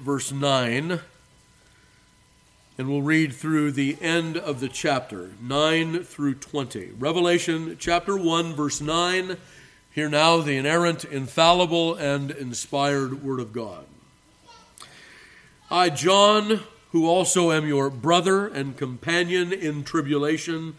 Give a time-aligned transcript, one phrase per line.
[0.00, 1.00] verse 9,
[2.78, 6.92] and we'll read through the end of the chapter, 9 through 20.
[6.98, 9.36] Revelation chapter 1, verse 9.
[9.92, 13.84] Hear now the inerrant, infallible, and inspired Word of God.
[15.70, 16.60] I, John,
[16.92, 20.76] who also am your brother and companion in tribulation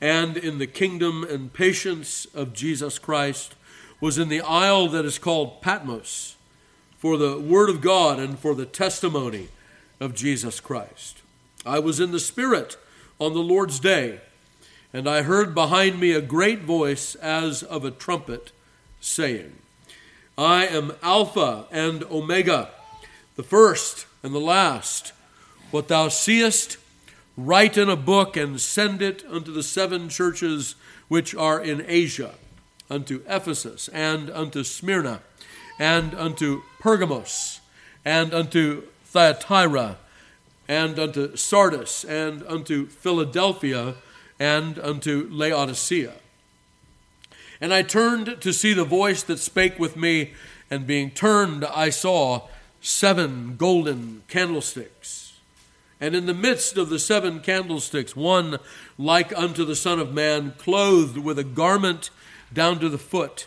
[0.00, 3.54] and in the kingdom and patience of Jesus Christ,
[4.00, 6.35] was in the isle that is called Patmos
[6.98, 9.48] for the Word of God and for the testimony
[10.00, 11.18] of Jesus Christ.
[11.64, 12.76] I was in the Spirit
[13.18, 14.20] on the Lord's day,
[14.92, 18.52] and I heard behind me a great voice as of a trumpet
[19.00, 19.52] saying,
[20.38, 22.70] I am Alpha and Omega,
[23.36, 25.12] the first and the last.
[25.70, 26.76] What thou seest,
[27.36, 30.74] write in a book and send it unto the seven churches
[31.08, 32.34] which are in Asia,
[32.88, 35.20] unto Ephesus and unto Smyrna
[35.78, 37.60] and unto Pergamos,
[38.04, 39.98] and unto Thyatira,
[40.68, 43.94] and unto Sardis, and unto Philadelphia,
[44.38, 46.14] and unto Laodicea.
[47.60, 50.34] And I turned to see the voice that spake with me,
[50.70, 52.48] and being turned, I saw
[52.80, 55.34] seven golden candlesticks.
[56.00, 58.58] And in the midst of the seven candlesticks, one
[58.98, 62.10] like unto the Son of Man, clothed with a garment
[62.52, 63.46] down to the foot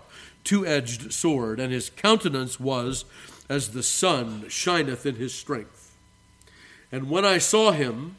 [0.43, 3.05] two edged sword, and his countenance was
[3.49, 5.95] as the sun shineth in his strength.
[6.91, 8.15] And when I saw him,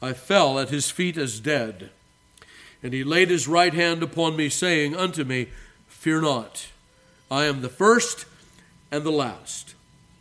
[0.00, 1.90] I fell at his feet as dead.
[2.82, 5.48] And he laid his right hand upon me, saying unto me,
[5.88, 6.68] Fear not,
[7.30, 8.24] I am the first
[8.90, 9.74] and the last.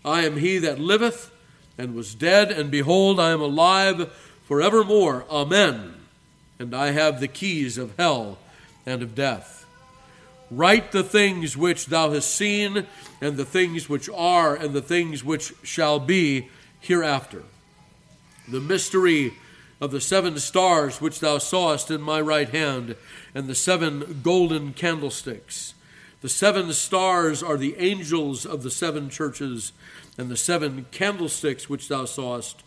[0.03, 1.31] I am he that liveth
[1.77, 4.11] and was dead, and behold, I am alive
[4.45, 5.25] forevermore.
[5.29, 5.93] Amen.
[6.57, 8.39] And I have the keys of hell
[8.85, 9.66] and of death.
[10.49, 12.87] Write the things which thou hast seen,
[13.19, 16.49] and the things which are, and the things which shall be
[16.79, 17.43] hereafter.
[18.47, 19.33] The mystery
[19.81, 22.95] of the seven stars which thou sawest in my right hand,
[23.35, 25.73] and the seven golden candlesticks.
[26.21, 29.73] The seven stars are the angels of the seven churches,
[30.17, 32.63] and the seven candlesticks which thou sawest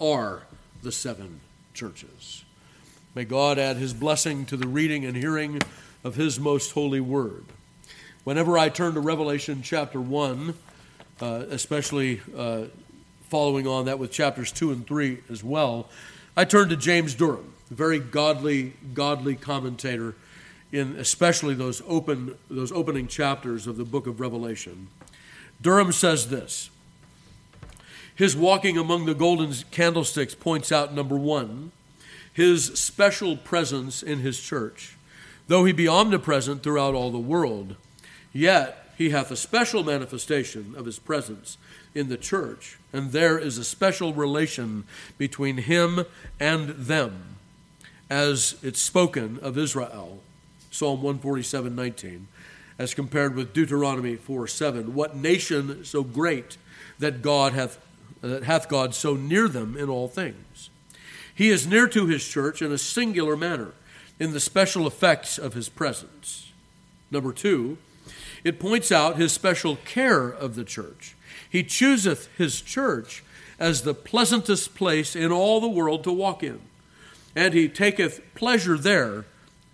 [0.00, 0.42] are
[0.82, 1.40] the seven
[1.72, 2.44] churches.
[3.14, 5.60] May God add his blessing to the reading and hearing
[6.04, 7.44] of His most holy word.
[8.24, 10.54] Whenever I turn to Revelation chapter 1,
[11.20, 12.64] uh, especially uh,
[13.28, 15.88] following on that with chapters 2 and 3 as well,
[16.36, 20.14] I turn to James Durham, a very godly, godly commentator
[20.72, 24.88] in especially those open those opening chapters of the book of Revelation.
[25.60, 26.70] Durham says this.
[28.14, 31.72] His walking among the golden candlesticks points out number 1,
[32.32, 34.96] his special presence in his church.
[35.50, 37.74] Though he be omnipresent throughout all the world,
[38.32, 41.58] yet he hath a special manifestation of his presence
[41.92, 44.84] in the church, and there is a special relation
[45.18, 46.04] between him
[46.38, 47.34] and them,
[48.08, 50.20] as it's spoken of Israel,
[50.70, 52.28] Psalm 147 19,
[52.78, 54.94] as compared with Deuteronomy 4 7.
[54.94, 56.58] What nation so great
[57.00, 57.80] that God hath
[58.20, 60.70] that hath God so near them in all things?
[61.34, 63.72] He is near to his church in a singular manner
[64.20, 66.52] in the special effects of his presence.
[67.10, 67.78] Number two,
[68.44, 71.16] it points out his special care of the church.
[71.48, 73.24] He chooseth his church
[73.58, 76.60] as the pleasantest place in all the world to walk in,
[77.34, 79.24] and he taketh pleasure there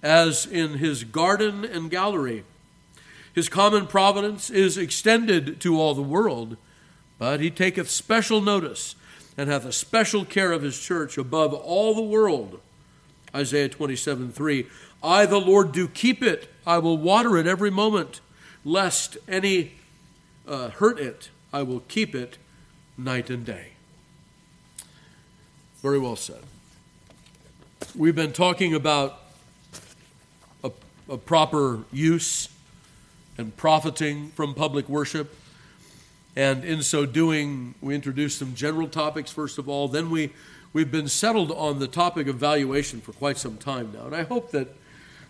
[0.03, 2.45] as in his garden and gallery.
[3.35, 6.57] His common providence is extended to all the world,
[7.19, 8.95] but he taketh special notice
[9.37, 12.61] and hath a special care of his church above all the world
[13.37, 14.67] Isaiah 27 3.
[15.03, 16.51] I, the Lord, do keep it.
[16.67, 18.21] I will water it every moment,
[18.65, 19.73] lest any
[20.49, 21.29] uh, hurt it.
[21.53, 22.39] I will keep it
[22.97, 23.73] night and day.
[25.83, 26.43] Very well said.
[27.95, 29.21] We've been talking about
[30.65, 30.71] a,
[31.09, 32.49] a proper use
[33.37, 35.35] and profiting from public worship.
[36.35, 39.89] And in so doing, we introduced some general topics, first of all.
[39.89, 40.33] Then we
[40.77, 44.25] we've been settled on the topic of valuation for quite some time now, and I
[44.25, 44.69] hope that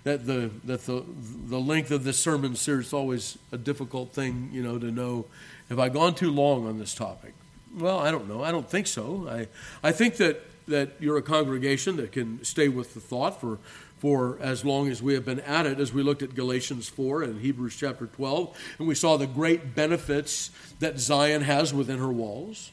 [0.02, 1.04] that the that the
[1.46, 5.26] the length of this sermon series is always a difficult thing, you know, to know.
[5.69, 7.32] Have I gone too long on this topic?
[7.78, 8.43] Well, I don't know.
[8.43, 9.28] I don't think so.
[9.31, 9.46] I,
[9.88, 13.58] I think that, that you're a congregation that can stay with the thought for,
[13.98, 17.22] for as long as we have been at it, as we looked at Galatians 4
[17.22, 20.50] and Hebrews chapter 12, and we saw the great benefits
[20.81, 22.70] that Zion has within her walls.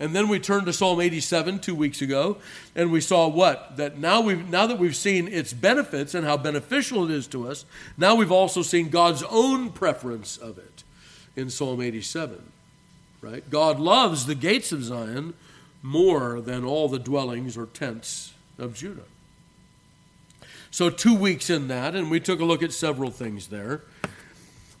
[0.00, 2.38] And then we turned to Psalm 87 two weeks ago,
[2.74, 3.76] and we saw what?
[3.76, 7.48] That now, we've, now that we've seen its benefits and how beneficial it is to
[7.48, 7.64] us,
[7.96, 10.82] now we've also seen God's own preference of it
[11.36, 12.42] in Psalm 87.
[13.20, 13.48] Right?
[13.48, 15.34] God loves the gates of Zion
[15.80, 19.04] more than all the dwellings or tents of Judah.
[20.70, 23.82] So, two weeks in that, and we took a look at several things there.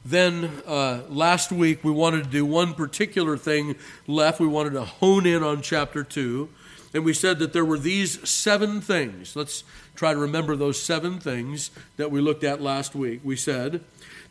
[0.04, 4.38] Then uh, last week we wanted to do one particular thing left.
[4.38, 6.48] We wanted to hone in on chapter 2.
[6.92, 9.34] And we said that there were these seven things.
[9.34, 9.64] Let's
[9.96, 13.20] try to remember those seven things that we looked at last week.
[13.24, 13.82] We said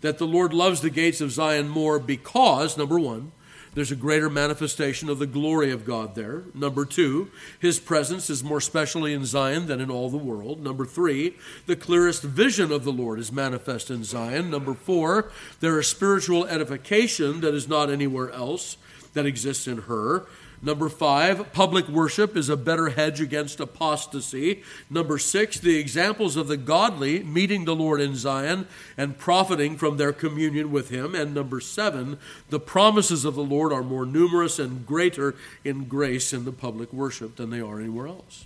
[0.02, 3.32] that the Lord loves the gates of Zion more because, number one,
[3.76, 6.44] there's a greater manifestation of the glory of God there.
[6.54, 10.64] Number two, his presence is more specially in Zion than in all the world.
[10.64, 11.36] Number three,
[11.66, 14.52] the clearest vision of the Lord is manifest in Zion.
[14.52, 18.78] Number four, there is spiritual edification that is not anywhere else
[19.14, 20.26] that exists in her.
[20.66, 24.64] Number five, public worship is a better hedge against apostasy.
[24.90, 28.68] Number six, the examples of the godly meeting the Lord in Zion
[28.98, 31.16] and profiting from their communion with Him.
[31.16, 32.18] And number seven,
[32.50, 36.94] the promises of the Lord are more numerous and greater in grace in the public
[36.94, 38.46] worship than they are anywhere else.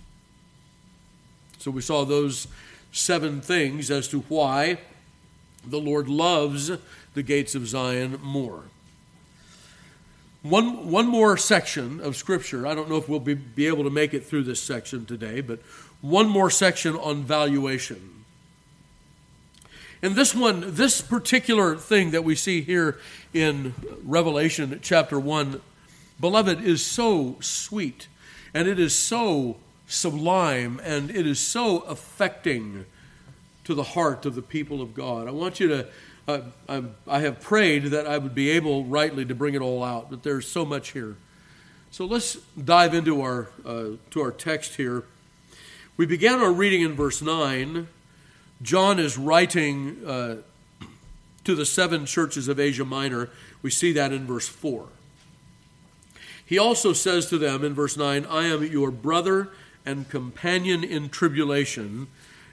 [1.58, 2.48] So we saw those
[2.90, 4.78] seven things as to why
[5.64, 6.72] the Lord loves
[7.14, 8.64] the gates of Zion more.
[10.42, 12.66] One, one more section of Scripture.
[12.66, 15.40] I don't know if we'll be, be able to make it through this section today,
[15.40, 15.60] but
[16.00, 18.24] one more section on valuation.
[20.00, 22.98] And this one, this particular thing that we see here
[23.34, 23.74] in
[24.04, 25.60] Revelation chapter 1,
[26.20, 28.06] beloved, is so sweet
[28.54, 29.56] and it is so
[29.86, 32.86] sublime and it is so affecting
[33.68, 35.28] to the heart of the people of God.
[35.28, 35.88] I want you to
[36.26, 40.08] I, I have prayed that I would be able rightly to bring it all out,
[40.08, 41.16] but there's so much here.
[41.90, 45.04] So let's dive into our, uh, to our text here.
[45.98, 47.88] We began our reading in verse 9.
[48.62, 50.36] John is writing uh,
[51.44, 53.28] to the seven churches of Asia Minor.
[53.60, 54.86] We see that in verse 4.
[56.44, 59.50] He also says to them in verse 9, I am your brother
[59.84, 62.08] and companion in tribulation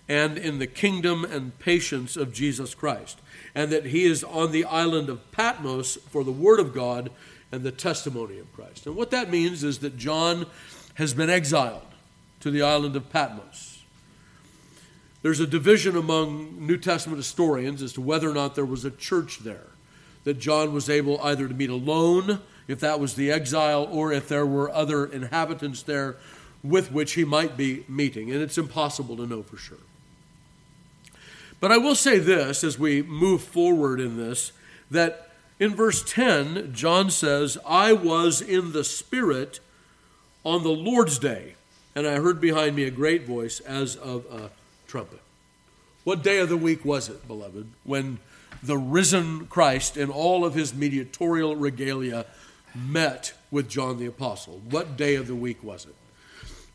[0.08, 3.20] and in the kingdom and patience of Jesus Christ
[3.56, 7.10] and that he is on the island of Patmos for the word of God
[7.52, 8.86] and the testimony of Christ.
[8.86, 10.46] And what that means is that John
[10.96, 11.82] has been exiled
[12.42, 13.84] to the island of Patmos.
[15.22, 18.92] There's a division among New Testament historians as to whether or not there was a
[18.92, 19.68] church there,
[20.26, 24.28] that John was able either to meet alone, if that was the exile, or if
[24.28, 26.18] there were other inhabitants there
[26.62, 28.32] with which he might be meeting.
[28.32, 29.78] And it's impossible to know for sure.
[31.66, 34.52] But I will say this as we move forward in this
[34.92, 39.60] that in verse 10, John says, I was in the Spirit
[40.44, 41.56] on the Lord's day,
[41.96, 44.52] and I heard behind me a great voice as of a
[44.86, 45.22] trumpet.
[46.04, 48.20] What day of the week was it, beloved, when
[48.62, 52.28] the risen Christ in all of his mediatorial regalia
[52.76, 54.62] met with John the Apostle?
[54.70, 55.96] What day of the week was it?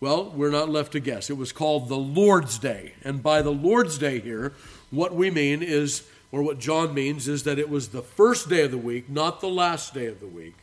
[0.00, 1.28] Well, we're not left to guess.
[1.28, 2.94] It was called the Lord's Day.
[3.04, 4.54] And by the Lord's Day here,
[4.90, 8.62] what we mean is, or what John means, is that it was the first day
[8.62, 10.54] of the week, not the last day of the week.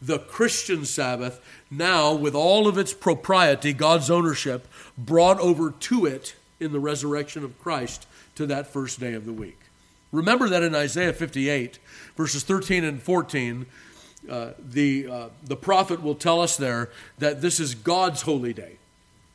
[0.00, 6.34] The Christian Sabbath, now with all of its propriety, God's ownership, brought over to it
[6.60, 9.58] in the resurrection of Christ to that first day of the week.
[10.12, 11.78] Remember that in Isaiah 58,
[12.16, 13.66] verses 13 and 14,
[14.28, 18.76] uh, the, uh, the prophet will tell us there that this is God's holy day.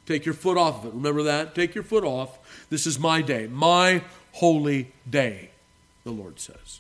[0.10, 0.96] Take your foot off of it.
[0.96, 1.54] Remember that?
[1.54, 2.40] Take your foot off.
[2.72, 4.02] This is my day, my
[4.32, 5.52] holy day,
[6.04, 6.80] the Lord says.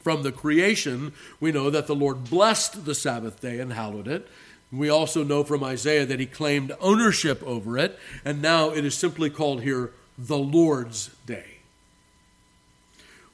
[0.00, 4.26] From the creation, we know that the Lord blessed the Sabbath day and hallowed it.
[4.72, 8.94] We also know from Isaiah that he claimed ownership over it, and now it is
[8.94, 11.58] simply called here the Lord's day.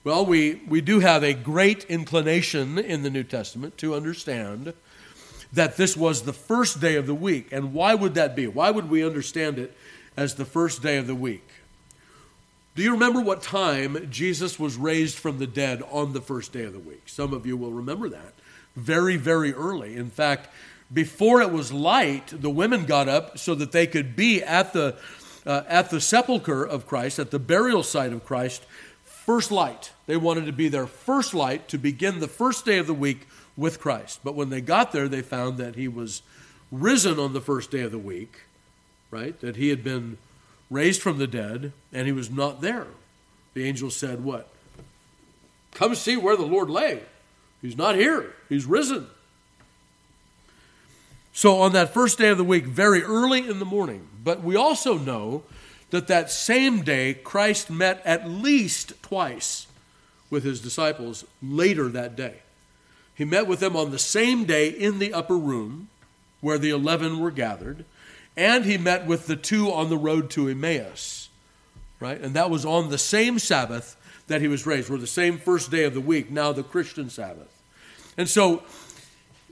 [0.02, 4.75] Well, we, we do have a great inclination in the New Testament to understand
[5.54, 7.49] that this was the first day of the week.
[7.52, 8.46] And why would that be?
[8.46, 9.76] Why would we understand it
[10.16, 11.49] as the first day of the week?
[12.75, 16.64] Do you remember what time Jesus was raised from the dead on the first day
[16.64, 17.04] of the week?
[17.06, 18.34] Some of you will remember that.
[18.75, 19.96] Very, very early.
[19.96, 20.49] In fact,
[20.92, 24.96] before it was light, the women got up so that they could be at the,
[25.46, 28.66] uh, at the sepulchre of Christ, at the burial site of Christ,
[29.04, 29.92] first light.
[30.06, 33.28] They wanted to be there first light to begin the first day of the week
[33.56, 34.20] with Christ.
[34.25, 36.23] But when they got there, they found that he was
[36.70, 38.42] risen on the first day of the week,
[39.11, 39.38] right?
[39.40, 40.18] That he had been
[40.70, 42.87] raised from the dead, and he was not there.
[43.54, 44.49] The angel said, What?
[45.73, 47.00] Come see where the Lord lay.
[47.62, 49.06] He's not here, he's risen.
[51.32, 54.54] So, on that first day of the week, very early in the morning, but we
[54.54, 55.42] also know
[55.90, 59.66] that that same day, Christ met at least twice
[60.30, 62.43] with his disciples later that day.
[63.14, 65.88] He met with them on the same day in the upper room
[66.40, 67.85] where the eleven were gathered,
[68.37, 71.28] and he met with the two on the road to Emmaus,
[72.00, 72.21] right?
[72.21, 75.71] And that was on the same Sabbath that he was raised, or the same first
[75.71, 77.62] day of the week, now the Christian Sabbath.
[78.16, 78.62] And so,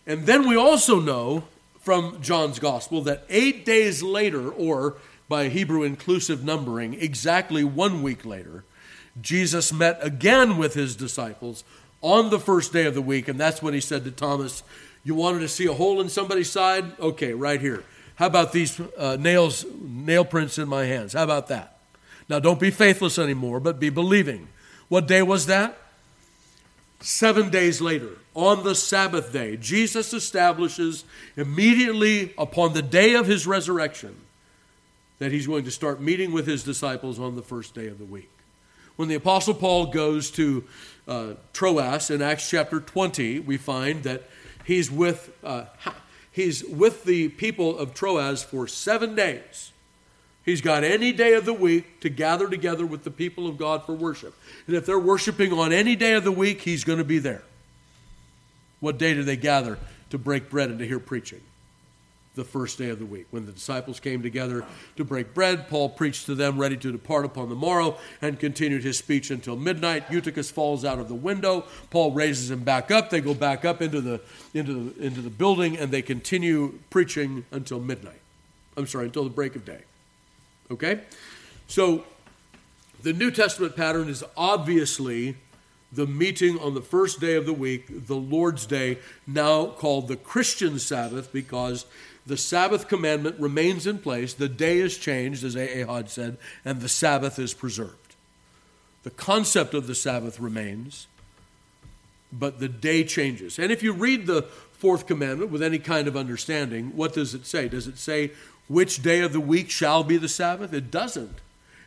[0.07, 1.45] and then we also know
[1.81, 4.97] from John's gospel that eight days later, or
[5.29, 8.65] by Hebrew inclusive numbering, exactly one week later,
[9.21, 11.65] Jesus met again with his disciples
[12.03, 14.63] on the first day of the week, and that's when he said to Thomas,
[15.05, 16.99] You wanted to see a hole in somebody's side?
[16.99, 17.85] Okay, right here.
[18.17, 21.15] How about these uh, nails, nail prints in my hands?
[21.15, 21.79] How about that?
[22.29, 24.49] Now, don't be faithless anymore, but be believing.
[24.89, 25.79] What day was that?
[27.01, 31.05] Seven days later, on the Sabbath day, Jesus establishes
[31.37, 34.15] immediately upon the day of his resurrection
[35.19, 38.05] that he's going to start meeting with his disciples on the first day of the
[38.05, 38.31] week.
[38.97, 40.65] When the Apostle Paul goes to
[41.09, 44.29] uh, Troas in Acts chapter 20, we find that
[44.65, 45.65] he's with, uh,
[46.31, 49.73] he's with the people of Troas for seven days.
[50.45, 53.85] He's got any day of the week to gather together with the people of God
[53.85, 54.35] for worship.
[54.67, 57.43] And if they're worshiping on any day of the week, he's going to be there.
[58.81, 59.79] What day do they gather
[60.11, 61.41] to break bread and to hear preaching?
[62.35, 63.27] The first day of the week.
[63.31, 64.65] When the disciples came together
[64.97, 68.83] to break bread, Paul preached to them, ready to depart upon the morrow, and continued
[68.83, 70.05] his speech until midnight.
[70.11, 71.65] Eutychus falls out of the window.
[71.91, 73.11] Paul raises him back up.
[73.11, 74.21] They go back up into the,
[74.55, 78.21] into the, into the building, and they continue preaching until midnight.
[78.77, 79.83] I'm sorry, until the break of day.
[80.71, 81.01] Okay?
[81.67, 82.05] So
[83.03, 85.37] the New Testament pattern is obviously
[85.93, 90.17] the meeting on the first day of the week, the Lord's Day, now called the
[90.17, 91.85] Christian Sabbath because
[92.27, 96.89] the Sabbath commandment remains in place, the day is changed, as Ahad said, and the
[96.89, 98.15] Sabbath is preserved.
[99.03, 101.09] The concept of the Sabbath remains,
[102.33, 103.59] but the day changes.
[103.59, 107.45] And if you read the fourth commandment with any kind of understanding, what does it
[107.47, 107.69] say?
[107.69, 108.31] Does it say
[108.69, 110.73] which day of the week shall be the Sabbath?
[110.73, 111.39] It doesn't.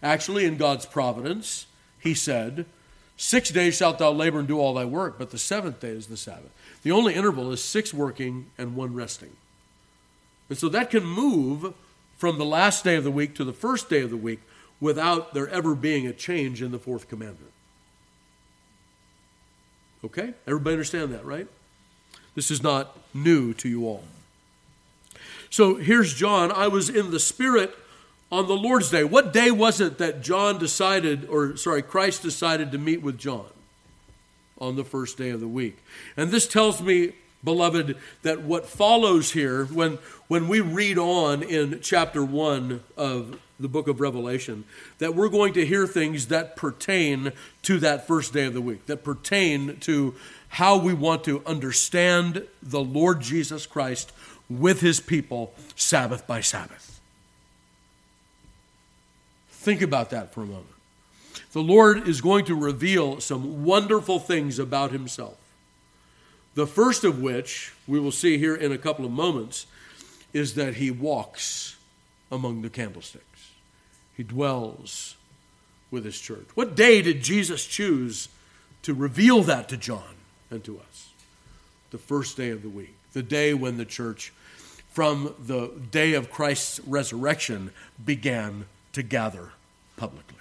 [0.04, 1.68] Actually, in God's providence,
[2.00, 2.65] He said,
[3.18, 6.08] Six days shalt thou labor and do all thy work, but the seventh day is
[6.08, 6.51] the Sabbath.
[6.84, 9.38] The only interval is six working and one resting.
[10.50, 11.74] And so that can move
[12.18, 14.40] from the last day of the week to the first day of the week
[14.80, 17.52] without there ever being a change in the fourth commandment.
[20.04, 20.34] Okay?
[20.46, 21.48] Everybody understand that, right?
[22.36, 24.04] This is not new to you all.
[25.50, 26.52] So here's John.
[26.52, 27.74] I was in the Spirit
[28.32, 29.04] on the Lord's Day.
[29.04, 33.46] What day was it that John decided, or sorry, Christ decided to meet with John?
[34.58, 35.78] On the first day of the week.
[36.16, 37.14] And this tells me
[37.46, 43.70] beloved, that what follows here, when, when we read on in chapter 1 of the
[43.70, 44.66] book of Revelation,
[44.98, 48.86] that we're going to hear things that pertain to that first day of the week,
[48.88, 50.16] that pertain to
[50.50, 54.12] how we want to understand the Lord Jesus Christ
[54.50, 57.00] with his people, Sabbath by Sabbath.
[59.50, 60.68] Think about that for a moment.
[61.54, 65.38] The Lord is going to reveal some wonderful things about himself.
[66.55, 69.67] The first of which we will see here in a couple of moments
[70.33, 71.75] is that he walks
[72.31, 73.51] among the candlesticks.
[74.15, 75.15] He dwells
[75.91, 76.47] with his church.
[76.55, 78.29] What day did Jesus choose
[78.83, 80.15] to reveal that to John
[80.50, 81.09] and to us?
[81.91, 84.33] The first day of the week, the day when the church,
[84.89, 87.71] from the day of Christ's resurrection,
[88.03, 89.51] began to gather
[89.97, 90.35] publicly.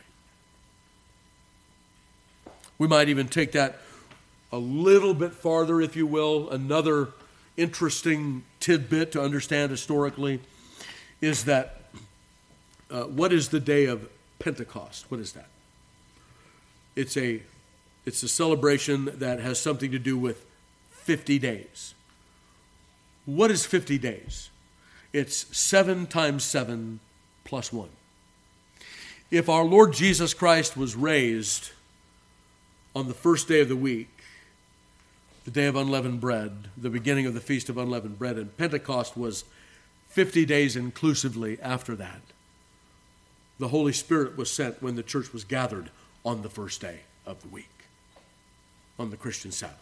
[2.79, 3.79] We might even take that
[4.55, 7.09] a little bit farther, if you will, another
[7.57, 10.41] interesting tidbit to understand historically
[11.21, 11.83] is that
[12.89, 14.09] uh, what is the day of
[14.39, 15.11] Pentecost?
[15.11, 15.49] What is that?
[16.95, 17.43] It's a
[18.07, 20.45] it's a celebration that has something to do with
[20.91, 21.95] 50 days.
[23.25, 24.51] What is 50 days?
[25.13, 27.01] It's 7 times 7
[27.45, 27.89] plus 1.
[29.31, 31.71] If our Lord Jesus Christ was raised
[32.95, 34.14] on the first day of the week,
[35.45, 39.17] the day of unleavened bread, the beginning of the feast of unleavened bread, and Pentecost
[39.17, 39.45] was
[40.09, 42.21] 50 days inclusively after that.
[43.59, 45.91] The Holy Spirit was sent when the church was gathered
[46.25, 47.69] on the first day of the week,
[48.99, 49.79] on the Christian Sabbath.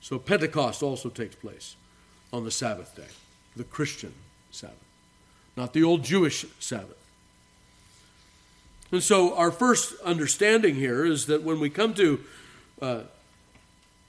[0.00, 1.76] So Pentecost also takes place
[2.32, 3.08] on the Sabbath day,
[3.56, 4.12] the Christian
[4.50, 4.76] Sabbath,
[5.56, 6.98] not the old Jewish Sabbath.
[8.92, 12.20] And so our first understanding here is that when we come to
[12.80, 13.00] uh,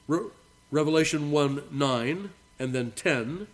[0.07, 0.29] Re-
[0.71, 3.47] Revelation 1 9 and then 10,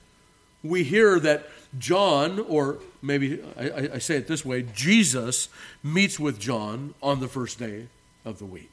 [0.64, 5.50] we hear that John, or maybe I, I, say it this way, Jesus
[5.84, 7.88] meets with John on the first day
[8.26, 8.72] of the week.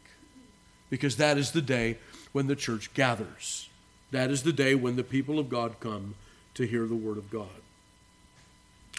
[0.90, 1.98] Because that is the day
[2.32, 3.68] when the church gathers.
[4.10, 6.14] That is the day when the people of God come
[6.54, 7.48] to hear the word of God.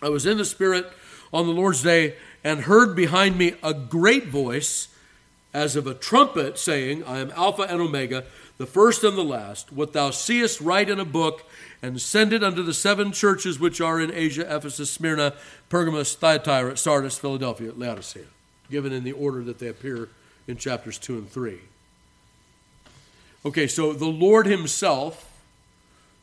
[0.02, 0.90] I was in the Spirit
[1.34, 4.88] on the Lord's day and heard behind me a great voice
[5.54, 8.24] as of a trumpet saying, I am Alpha and Omega,
[8.60, 9.72] the first and the last.
[9.72, 11.50] What thou seest, write in a book
[11.82, 15.34] and send it unto the seven churches which are in Asia Ephesus, Smyrna,
[15.70, 18.26] Pergamos, Thyatira, Sardis, Philadelphia, Laodicea,
[18.70, 20.10] given in the order that they appear
[20.48, 21.60] in chapters 2 and 3.
[23.46, 25.26] Okay, so the Lord Himself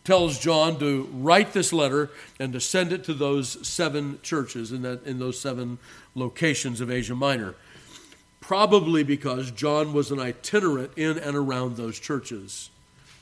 [0.04, 4.82] tells John to write this letter and to send it to those seven churches in,
[4.82, 5.78] that, in those seven
[6.14, 7.54] locations of Asia Minor.
[8.46, 12.70] Probably because John was an itinerant in and around those churches.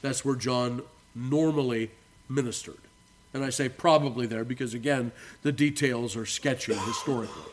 [0.03, 0.83] That's where John
[1.15, 1.91] normally
[2.29, 2.77] ministered.
[3.33, 7.51] And I say probably there because, again, the details are sketchy historically.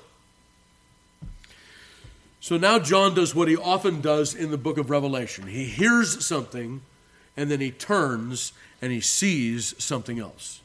[2.41, 5.47] So now John does what he often does in the book of Revelation.
[5.47, 6.81] He hears something
[7.37, 8.51] and then he turns
[8.81, 10.59] and he sees something else.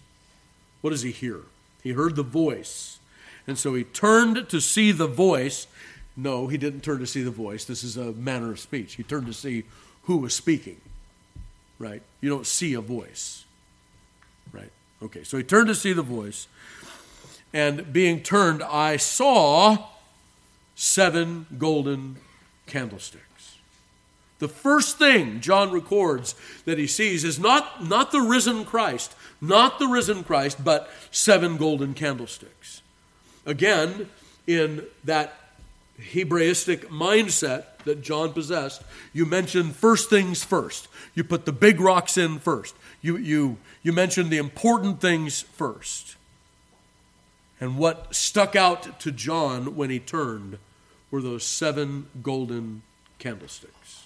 [0.80, 1.42] What does he hear?
[1.84, 2.98] He heard the voice.
[3.46, 5.68] And so he turned to see the voice.
[6.16, 7.64] No, he didn't turn to see the voice.
[7.64, 8.94] This is a manner of speech.
[8.94, 9.64] He turned to see
[10.04, 10.80] who was speaking,
[11.78, 12.02] right?
[12.20, 13.44] You don't see a voice.
[14.52, 14.70] Right.
[15.02, 16.48] Okay, so he turned to see the voice.
[17.52, 19.88] And being turned, I saw
[20.74, 22.16] seven golden
[22.66, 23.56] candlesticks.
[24.38, 29.78] The first thing John records that he sees is not, not the risen Christ, not
[29.78, 32.82] the risen Christ, but seven golden candlesticks.
[33.46, 34.08] Again,
[34.46, 35.34] in that
[35.98, 38.82] Hebraistic mindset that John possessed,
[39.12, 40.88] you mention first things first.
[41.14, 42.74] You put the big rocks in first.
[43.00, 46.16] You, you, you mentioned the important things first.
[47.60, 50.58] And what stuck out to John when he turned
[51.10, 52.82] were those seven golden
[53.18, 54.04] candlesticks.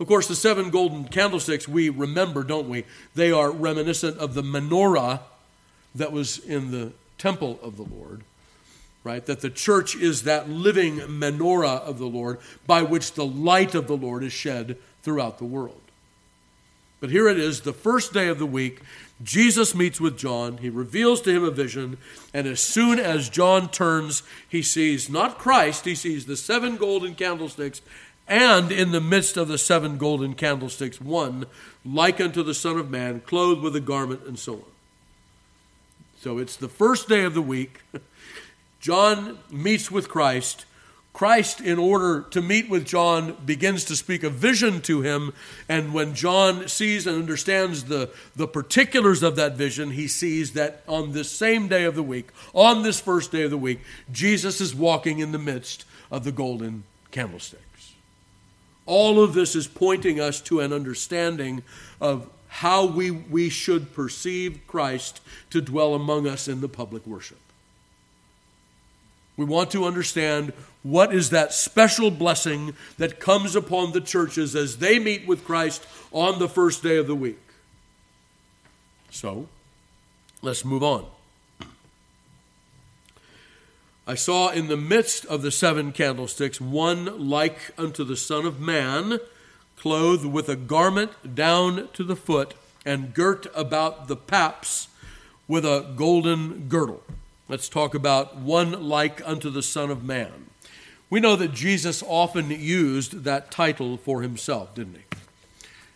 [0.00, 2.84] Of course, the seven golden candlesticks we remember, don't we?
[3.14, 5.20] They are reminiscent of the menorah
[5.94, 8.22] that was in the temple of the Lord
[9.04, 9.24] right?
[9.26, 13.86] That the church is that living menorah of the Lord by which the light of
[13.86, 15.80] the Lord is shed throughout the world.
[17.00, 18.80] But here it is, the first day of the week.
[19.22, 20.58] Jesus meets with John.
[20.58, 21.98] He reveals to him a vision.
[22.34, 27.14] And as soon as John turns, he sees not Christ, he sees the seven golden
[27.14, 27.82] candlesticks.
[28.28, 31.46] And in the midst of the seven golden candlesticks, one
[31.84, 34.62] like unto the Son of Man, clothed with a garment, and so on.
[36.20, 37.80] So it's the first day of the week.
[38.82, 40.66] John meets with Christ.
[41.12, 45.34] Christ, in order to meet with John, begins to speak a vision to him.
[45.68, 50.82] And when John sees and understands the, the particulars of that vision, he sees that
[50.88, 54.60] on this same day of the week, on this first day of the week, Jesus
[54.60, 57.92] is walking in the midst of the golden candlesticks.
[58.84, 61.62] All of this is pointing us to an understanding
[62.00, 67.38] of how we, we should perceive Christ to dwell among us in the public worship.
[69.36, 74.78] We want to understand what is that special blessing that comes upon the churches as
[74.78, 77.40] they meet with Christ on the first day of the week.
[79.10, 79.48] So,
[80.42, 81.06] let's move on.
[84.06, 88.58] I saw in the midst of the seven candlesticks one like unto the Son of
[88.58, 89.20] Man,
[89.76, 94.88] clothed with a garment down to the foot, and girt about the paps
[95.46, 97.04] with a golden girdle.
[97.48, 100.46] Let's talk about one like unto the Son of Man.
[101.10, 105.02] We know that Jesus often used that title for himself, didn't he?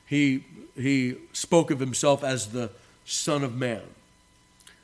[0.06, 0.44] He,
[0.80, 2.70] he spoke of himself as the
[3.04, 3.82] Son of Man.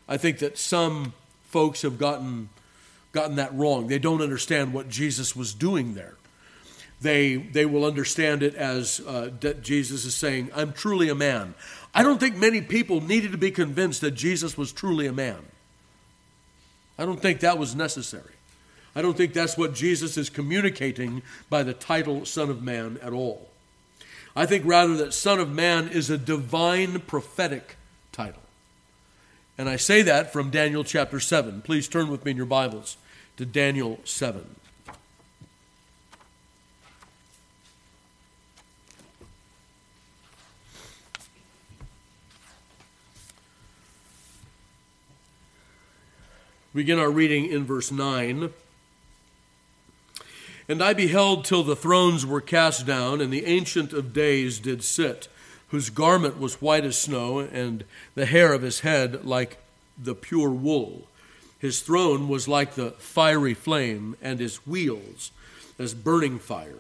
[0.09, 1.13] I think that some
[1.49, 2.49] folks have gotten,
[3.13, 3.89] gotten that wrong.
[3.89, 6.15] They don't understand what Jesus was doing there.
[7.03, 11.55] They, they will understand it as uh, Jesus is saying, I'm truly a man.
[11.93, 15.39] I don't think many people needed to be convinced that Jesus was truly a man.
[16.99, 18.35] I don't think that was necessary.
[18.95, 23.13] I don't think that's what Jesus is communicating by the title Son of Man at
[23.13, 23.49] all.
[24.37, 27.77] I think rather that Son of Man is a divine prophetic
[28.13, 28.43] title.
[29.59, 31.63] And I say that from Daniel chapter 7.
[31.63, 32.97] Please turn with me in your Bibles
[33.37, 34.57] to Daniel 7.
[46.75, 48.51] Begin our reading in verse 9.
[50.69, 54.83] And I beheld till the thrones were cast down, and the Ancient of Days did
[54.83, 55.29] sit,
[55.69, 59.59] whose garment was white as snow, and the hair of his head like
[60.03, 61.09] the pure wool.
[61.59, 65.31] His throne was like the fiery flame, and his wheels
[65.79, 66.79] as burning fire.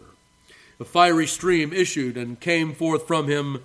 [0.80, 3.62] A fiery stream issued and came forth from him,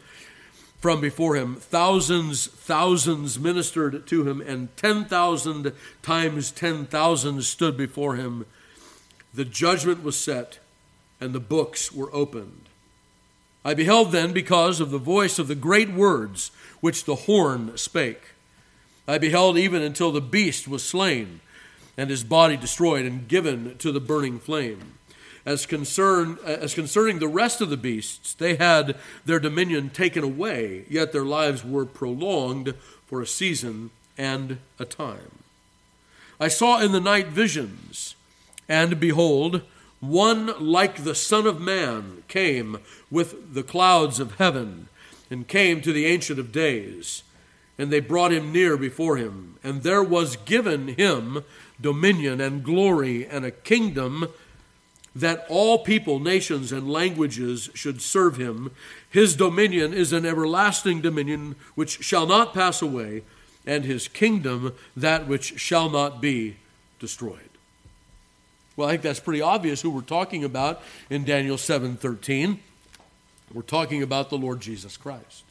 [0.88, 1.58] from before him.
[1.58, 8.46] Thousands, thousands ministered to him, and ten thousand times ten thousand stood before him.
[9.34, 10.60] The judgment was set,
[11.20, 12.70] and the books were opened.
[13.66, 18.22] I beheld then because of the voice of the great words which the horn spake.
[19.10, 21.42] I beheld even until the beast was slain,
[21.98, 24.94] and his body destroyed and given to the burning flame.
[25.48, 30.84] As, concern, as concerning the rest of the beasts, they had their dominion taken away,
[30.90, 35.40] yet their lives were prolonged for a season and a time.
[36.38, 38.16] I saw in the night visions,
[38.68, 39.62] and behold,
[40.02, 42.80] one like the Son of Man came
[43.10, 44.90] with the clouds of heaven,
[45.32, 47.24] and came to the Ancient of Days
[47.78, 49.58] and they brought him near before him.
[49.64, 51.44] And there was given him
[51.80, 54.30] dominion and glory and a kingdom
[55.20, 58.72] that all people, nations, and languages should serve him.
[59.10, 63.24] His dominion is an everlasting dominion which shall not pass away,
[63.66, 66.58] and his kingdom that which shall not be
[67.00, 67.50] destroyed.
[68.76, 72.60] Well, I think that's pretty obvious who we're talking about in Daniel 7:13.
[73.54, 75.44] We're talking about the Lord Jesus Christ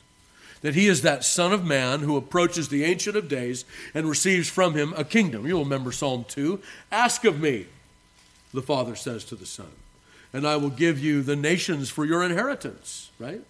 [0.62, 4.48] that he is that Son of Man who approaches the Ancient of Days and receives
[4.48, 5.46] from him a kingdom.
[5.46, 7.66] You'll remember Psalm 2 Ask of me,
[8.57, 9.71] the Father says to the Son,
[10.33, 13.42] and I will give you the nations for your inheritance, right?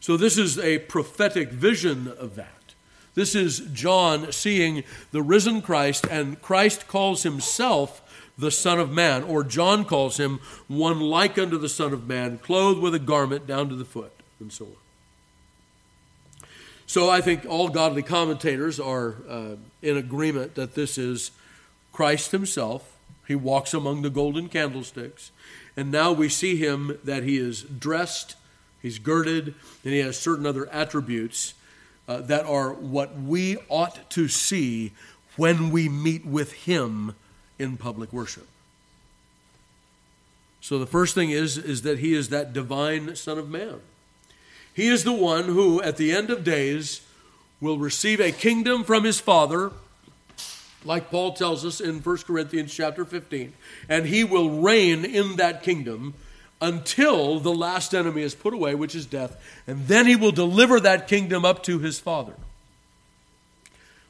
[0.00, 2.74] So, this is a prophetic vision of that.
[3.14, 8.00] This is John seeing the risen Christ, and Christ calls himself
[8.38, 12.38] the Son of Man, or John calls him one like unto the Son of Man,
[12.38, 16.48] clothed with a garment down to the foot, and so on.
[16.86, 21.32] So I think all godly commentators are uh, in agreement that this is
[21.92, 22.97] Christ himself.
[23.28, 25.30] He walks among the golden candlesticks.
[25.76, 28.36] And now we see him that he is dressed,
[28.80, 31.52] he's girded, and he has certain other attributes
[32.08, 34.92] uh, that are what we ought to see
[35.36, 37.14] when we meet with him
[37.58, 38.48] in public worship.
[40.62, 43.80] So the first thing is, is that he is that divine Son of Man.
[44.72, 47.02] He is the one who, at the end of days,
[47.60, 49.72] will receive a kingdom from his Father,
[50.84, 53.52] like Paul tells us in 1 Corinthians chapter 15,
[53.88, 56.14] and he will reign in that kingdom
[56.60, 60.80] until the last enemy is put away, which is death, and then he will deliver
[60.80, 62.34] that kingdom up to his Father.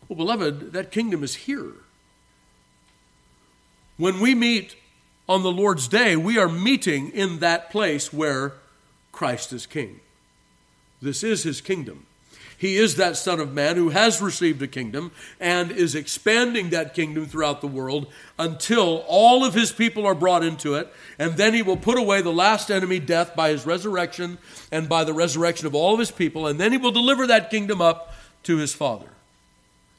[0.08, 1.72] Well, beloved, that kingdom is here.
[3.98, 4.76] When we meet
[5.28, 8.54] on the Lord's day, we are meeting in that place where
[9.12, 10.00] Christ is king.
[11.02, 12.06] This is his kingdom.
[12.58, 16.92] He is that Son of Man who has received a kingdom and is expanding that
[16.92, 20.92] kingdom throughout the world until all of his people are brought into it.
[21.20, 24.38] And then he will put away the last enemy, death, by his resurrection
[24.72, 26.48] and by the resurrection of all of his people.
[26.48, 29.10] And then he will deliver that kingdom up to his Father.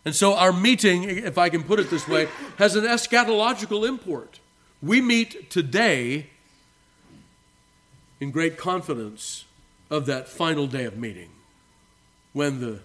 [0.03, 4.41] And so our meeting, if I can put it this way, has an eschatological import.
[4.81, 6.27] We meet today
[8.19, 9.45] in great confidence
[9.89, 11.29] of that final day of meeting
[12.33, 12.79] when the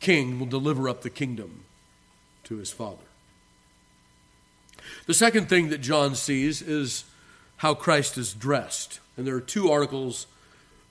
[0.00, 1.64] king will deliver up the kingdom
[2.44, 3.04] to his father.
[5.06, 7.04] The second thing that John sees is
[7.58, 9.00] how Christ is dressed.
[9.16, 10.26] And there are two articles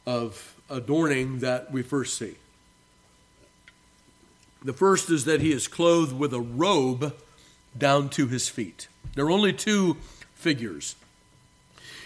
[0.06, 2.36] of adorning that we first see.
[4.64, 7.16] The first is that he is clothed with a robe
[7.78, 8.88] down to his feet.
[9.16, 9.98] There are only two
[10.36, 10.96] figures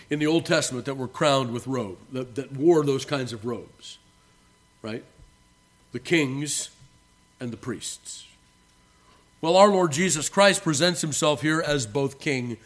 [0.09, 3.45] in the Old Testament that were crowned with robe, that, that wore those kinds of
[3.45, 3.97] robes,
[4.81, 5.03] right?
[5.95, 6.71] The kings
[7.39, 8.27] and the priests.
[9.39, 12.58] Well, our Lord Jesus Christ presents himself here as both king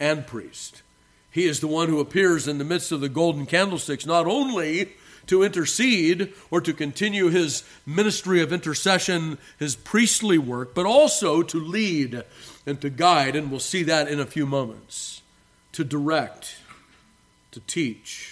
[0.00, 0.82] and priest.
[1.30, 4.94] He is the one who appears in the midst of the golden candlesticks, not only
[5.28, 11.60] to intercede or to continue his ministry of intercession, his priestly work, but also to
[11.60, 12.24] lead
[12.66, 15.22] and to guide, and we'll see that in a few moments,
[15.70, 16.56] to direct
[17.52, 18.31] to teach.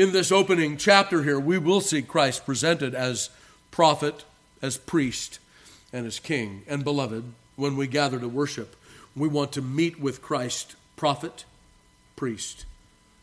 [0.00, 3.28] In this opening chapter here, we will see Christ presented as
[3.70, 4.24] prophet,
[4.62, 5.40] as priest,
[5.92, 6.62] and as king.
[6.66, 7.22] And beloved,
[7.56, 8.76] when we gather to worship,
[9.14, 11.44] we want to meet with Christ, prophet,
[12.16, 12.64] priest,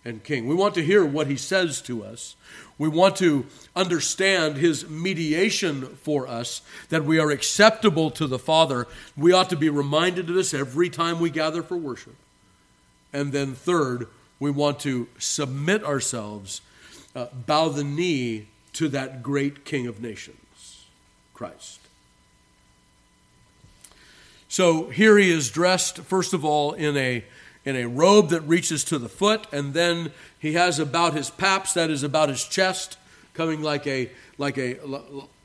[0.06, 0.46] and King.
[0.46, 2.36] We want to hear what he says to us.
[2.78, 8.86] We want to understand his mediation for us, that we are acceptable to the Father.
[9.18, 12.18] We ought to be reminded of this every time we gather for worship.
[13.12, 14.06] And then, third,
[14.40, 16.62] we want to submit ourselves,
[17.18, 20.86] uh, bow the knee to that great King of nations,
[21.34, 21.80] Christ.
[24.48, 27.26] So here he is dressed, first of all, in a,
[27.66, 31.74] in a robe that reaches to the foot, and then he has about his paps,
[31.74, 33.00] that is about his chest,
[33.34, 34.78] coming like a, like a,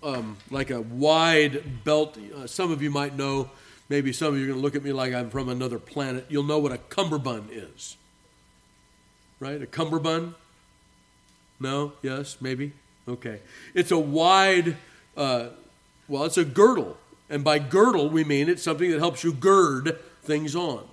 [0.02, 2.18] um, like a wide belt.
[2.36, 3.50] Uh, some of you might know,
[3.88, 6.26] maybe some of you are going to look at me like I'm from another planet.
[6.28, 7.96] You'll know what a cummerbund is.
[9.40, 9.60] Right?
[9.60, 10.34] A cummerbund?
[11.62, 11.92] No?
[12.02, 12.36] Yes?
[12.40, 12.72] Maybe?
[13.08, 13.40] Okay.
[13.74, 14.76] It's a wide,
[15.16, 15.48] uh,
[16.08, 16.96] well, it's a girdle
[17.32, 20.86] and by girdle, we mean it's something that helps you gird things on.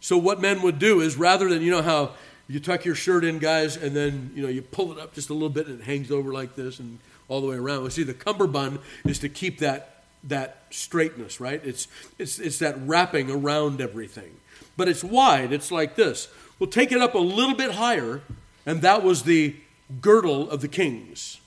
[0.00, 2.12] So what men would do is rather than, you know, how
[2.48, 5.28] you tuck your shirt in, guys, and then, you know, you pull it up just
[5.28, 7.82] a little bit and it hangs over like this and all the way around.
[7.82, 11.60] Well, see, the cummerbund is to keep that, that straightness, right?
[11.62, 14.34] It's, it's, it's that wrapping around everything.
[14.78, 15.52] But it's wide.
[15.52, 16.28] It's like this.
[16.58, 18.22] We'll take it up a little bit higher,
[18.68, 19.56] and that was the
[20.02, 21.40] girdle of the kings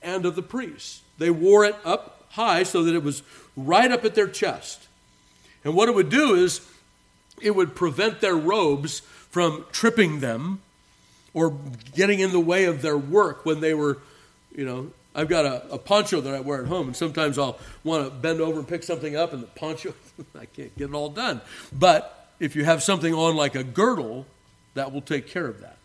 [0.00, 1.02] and of the priests.
[1.18, 3.24] They wore it up high so that it was
[3.56, 4.86] right up at their chest.
[5.64, 6.60] And what it would do is
[7.42, 10.60] it would prevent their robes from tripping them
[11.34, 11.50] or
[11.96, 13.98] getting in the way of their work when they were,
[14.54, 17.58] you know, I've got a, a poncho that I wear at home, and sometimes I'll
[17.82, 19.94] want to bend over and pick something up, and the poncho,
[20.40, 21.40] I can't get it all done.
[21.72, 24.26] But if you have something on like a girdle,
[24.74, 25.78] that will take care of that.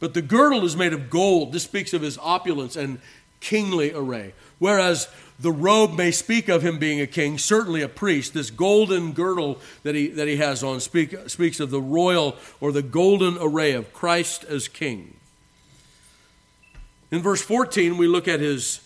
[0.00, 1.52] But the girdle is made of gold.
[1.52, 3.00] This speaks of his opulence and
[3.40, 4.34] kingly array.
[4.58, 8.34] Whereas the robe may speak of him being a king, certainly a priest.
[8.34, 12.72] This golden girdle that he, that he has on speak, speaks of the royal or
[12.72, 15.16] the golden array of Christ as king.
[17.10, 18.80] In verse 14, we look at his,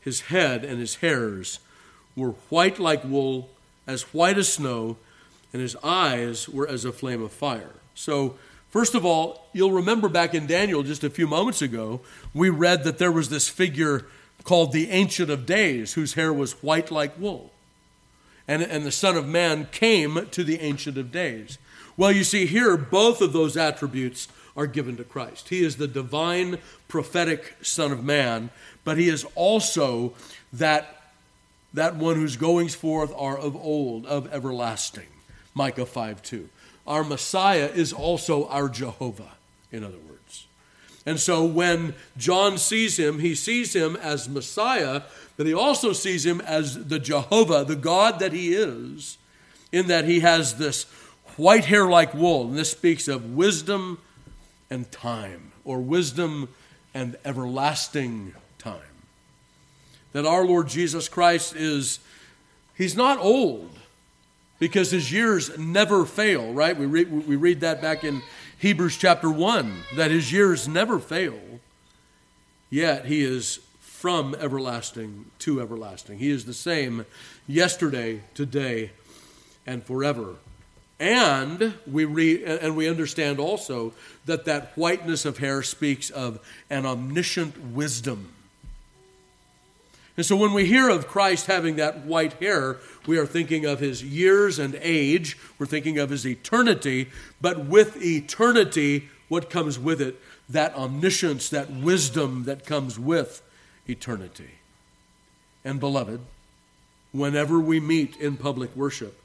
[0.00, 1.58] his head and his hairs
[2.14, 3.50] were white like wool,
[3.86, 4.96] as white as snow,
[5.52, 7.74] and his eyes were as a flame of fire.
[7.94, 8.36] So,
[8.76, 11.98] first of all, you'll remember back in Daniel just a few moments ago,
[12.34, 14.04] we read that there was this figure
[14.44, 17.54] called the Ancient of Days, whose hair was white like wool.
[18.46, 21.56] And, and the Son of Man came to the Ancient of Days.
[21.96, 25.48] Well, you see, here, both of those attributes are given to Christ.
[25.48, 28.50] He is the divine prophetic Son of Man,
[28.84, 30.12] but he is also
[30.52, 31.12] that,
[31.72, 35.08] that one whose goings forth are of old, of everlasting.
[35.54, 36.50] Micah 5 2.
[36.86, 39.32] Our Messiah is also our Jehovah,
[39.72, 40.46] in other words.
[41.04, 45.02] And so when John sees him, he sees him as Messiah,
[45.36, 49.18] but he also sees him as the Jehovah, the God that he is,
[49.72, 50.84] in that he has this
[51.36, 52.48] white hair like wool.
[52.48, 53.98] And this speaks of wisdom
[54.70, 56.48] and time, or wisdom
[56.92, 58.80] and everlasting time.
[60.12, 62.00] That our Lord Jesus Christ is,
[62.74, 63.75] he's not old
[64.58, 66.76] because his years never fail, right?
[66.76, 68.22] We read, we read that back in
[68.58, 71.38] Hebrews chapter 1 that his years never fail,
[72.70, 76.18] yet he is from everlasting to everlasting.
[76.18, 77.06] He is the same
[77.46, 78.92] yesterday, today,
[79.66, 80.36] and forever.
[80.98, 83.92] And we read, and we understand also
[84.24, 86.40] that that whiteness of hair speaks of
[86.70, 88.32] an omniscient wisdom.
[90.16, 93.80] And so when we hear of Christ having that white hair, we are thinking of
[93.80, 95.36] his years and age.
[95.58, 97.10] We're thinking of his eternity.
[97.40, 100.16] But with eternity, what comes with it?
[100.48, 103.42] That omniscience, that wisdom that comes with
[103.86, 104.52] eternity.
[105.64, 106.20] And beloved,
[107.12, 109.20] whenever we meet in public worship,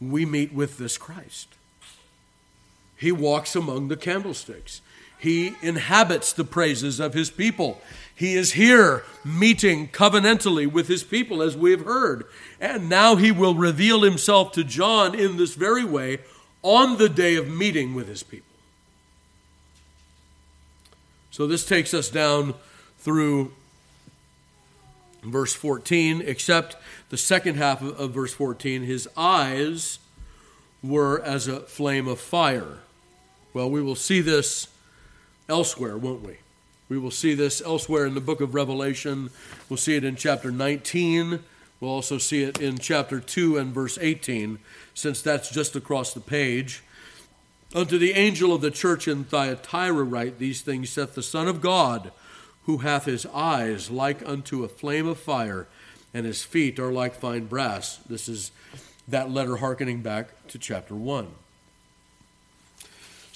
[0.00, 1.48] we meet with this Christ.
[2.96, 4.80] He walks among the candlesticks.
[5.18, 7.80] He inhabits the praises of his people.
[8.14, 12.24] He is here meeting covenantally with his people, as we have heard.
[12.60, 16.20] And now he will reveal himself to John in this very way
[16.62, 18.46] on the day of meeting with his people.
[21.30, 22.54] So this takes us down
[22.98, 23.52] through
[25.22, 26.76] verse 14, except
[27.10, 28.82] the second half of verse 14.
[28.82, 29.98] His eyes
[30.82, 32.78] were as a flame of fire.
[33.52, 34.68] Well, we will see this
[35.48, 36.38] elsewhere, won't we?
[36.88, 39.30] We will see this elsewhere in the book of Revelation.
[39.68, 41.40] We'll see it in chapter 19.
[41.80, 44.58] We'll also see it in chapter 2 and verse 18,
[44.94, 46.82] since that's just across the page.
[47.74, 51.60] Unto the angel of the church in Thyatira write, These things saith the Son of
[51.60, 52.12] God,
[52.64, 55.66] who hath his eyes like unto a flame of fire,
[56.14, 57.98] and his feet are like fine brass.
[58.08, 58.52] This is
[59.08, 61.28] that letter hearkening back to chapter 1.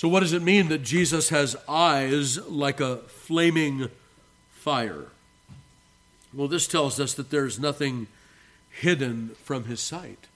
[0.00, 3.90] So, what does it mean that Jesus has eyes like a flaming
[4.48, 5.08] fire?
[6.32, 8.06] Well, this tells us that there's nothing
[8.70, 10.28] hidden from his sight.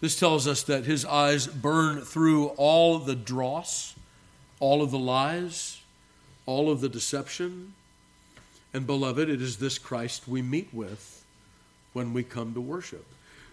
[0.00, 3.96] This tells us that his eyes burn through all the dross,
[4.60, 5.80] all of the lies,
[6.46, 7.74] all of the deception.
[8.72, 11.24] And, beloved, it is this Christ we meet with
[11.92, 13.04] when we come to worship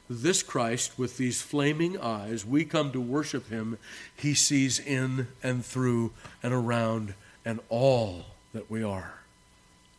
[0.10, 3.78] this Christ with these flaming eyes, we come to worship him.
[4.15, 7.13] He sees in and through and around
[7.45, 9.13] and all that we are,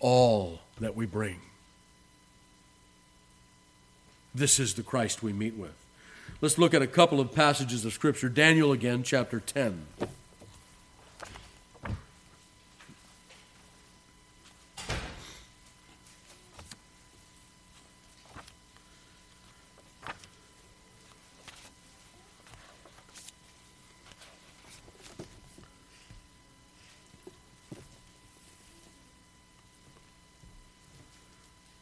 [0.01, 1.41] all that we bring.
[4.35, 5.75] This is the Christ we meet with.
[6.41, 8.29] Let's look at a couple of passages of Scripture.
[8.29, 9.87] Daniel again, chapter 10.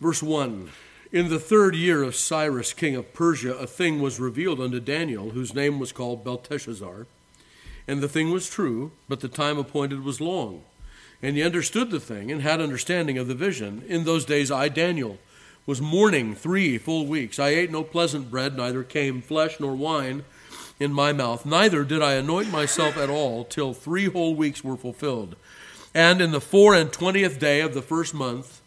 [0.09, 0.71] Verse 1
[1.13, 5.33] In the third year of Cyrus, king of Persia, a thing was revealed unto Daniel,
[5.33, 7.07] whose name was called Belteshazzar.
[7.87, 10.63] And the thing was true, but the time appointed was long.
[11.21, 13.85] And he understood the thing and had understanding of the vision.
[13.87, 15.19] In those days, I, Daniel,
[15.67, 17.39] was mourning three full weeks.
[17.39, 20.25] I ate no pleasant bread, neither came flesh nor wine
[20.81, 21.45] in my mouth.
[21.45, 25.37] Neither did I anoint myself at all till three whole weeks were fulfilled.
[25.93, 28.63] And in the four and twentieth day of the first month,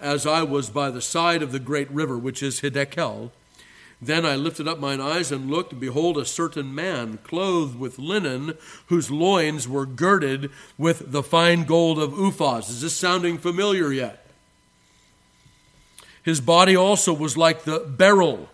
[0.00, 3.30] as I was by the side of the great river, which is Hiddekel.
[4.00, 7.98] Then I lifted up mine eyes and looked, and behold, a certain man, clothed with
[7.98, 8.56] linen,
[8.86, 12.70] whose loins were girded with the fine gold of Uphaz.
[12.70, 14.24] Is this sounding familiar yet?
[16.22, 18.48] His body also was like the beryl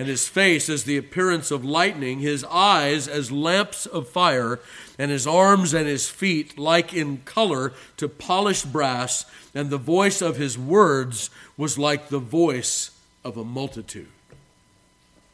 [0.00, 4.58] and his face as the appearance of lightning, his eyes as lamps of fire,
[4.98, 10.22] and his arms and his feet like in color to polished brass, and the voice
[10.22, 12.92] of his words was like the voice
[13.24, 14.08] of a multitude.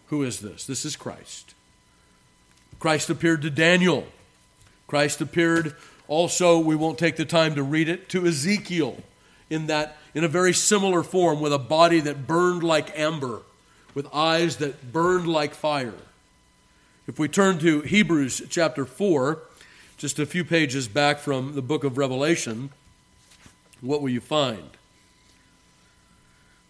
[0.08, 0.66] Who is this?
[0.66, 1.54] This is Christ.
[2.80, 4.08] Christ appeared to Daniel.
[4.88, 5.76] Christ appeared
[6.08, 8.96] also, we won't take the time to read it, to Ezekiel
[9.48, 13.42] in that in a very similar form with a body that burned like amber
[13.96, 15.94] with eyes that burned like fire.
[17.06, 19.38] If we turn to Hebrews chapter 4,
[19.96, 22.68] just a few pages back from the book of Revelation,
[23.80, 24.68] what will you find?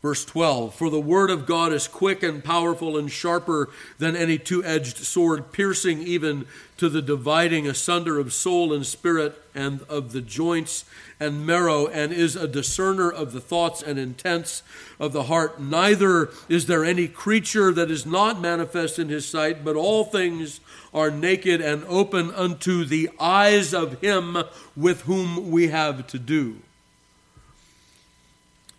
[0.03, 4.39] Verse 12 For the word of God is quick and powerful and sharper than any
[4.39, 10.13] two edged sword, piercing even to the dividing asunder of soul and spirit and of
[10.13, 10.85] the joints
[11.19, 14.63] and marrow, and is a discerner of the thoughts and intents
[15.01, 15.59] of the heart.
[15.59, 20.61] Neither is there any creature that is not manifest in his sight, but all things
[20.93, 24.37] are naked and open unto the eyes of him
[24.77, 26.61] with whom we have to do.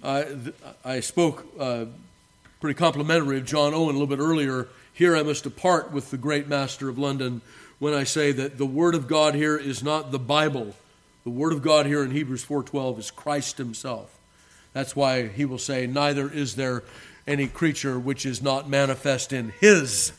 [0.08, 0.26] I,
[0.86, 1.86] I spoke uh,
[2.62, 4.70] pretty complimentary of John Owen a little bit earlier.
[4.94, 7.42] Here I must depart with the great master of London
[7.78, 10.76] when I say that the Word of God here is not the Bible.
[11.26, 14.18] The Word of God here in Hebrews 4.12 is Christ himself.
[14.72, 16.86] That's why he will say, Neither is there
[17.28, 20.14] any creature which is not manifest in his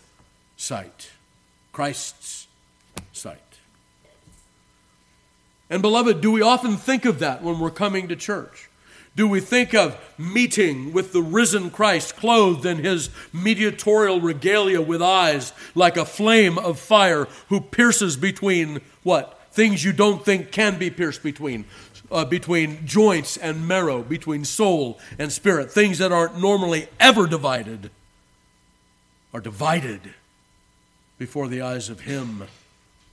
[0.58, 1.12] sight,
[1.72, 2.46] Christ's
[3.14, 3.38] sight.
[5.70, 8.67] And beloved, do we often think of that when we're coming to church?
[9.18, 15.02] Do we think of meeting with the risen Christ clothed in his mediatorial regalia with
[15.02, 19.36] eyes like a flame of fire who pierces between what?
[19.50, 21.64] Things you don't think can be pierced between.
[22.12, 25.72] Uh, between joints and marrow, between soul and spirit.
[25.72, 27.90] Things that aren't normally ever divided
[29.34, 30.14] are divided
[31.18, 32.44] before the eyes of Him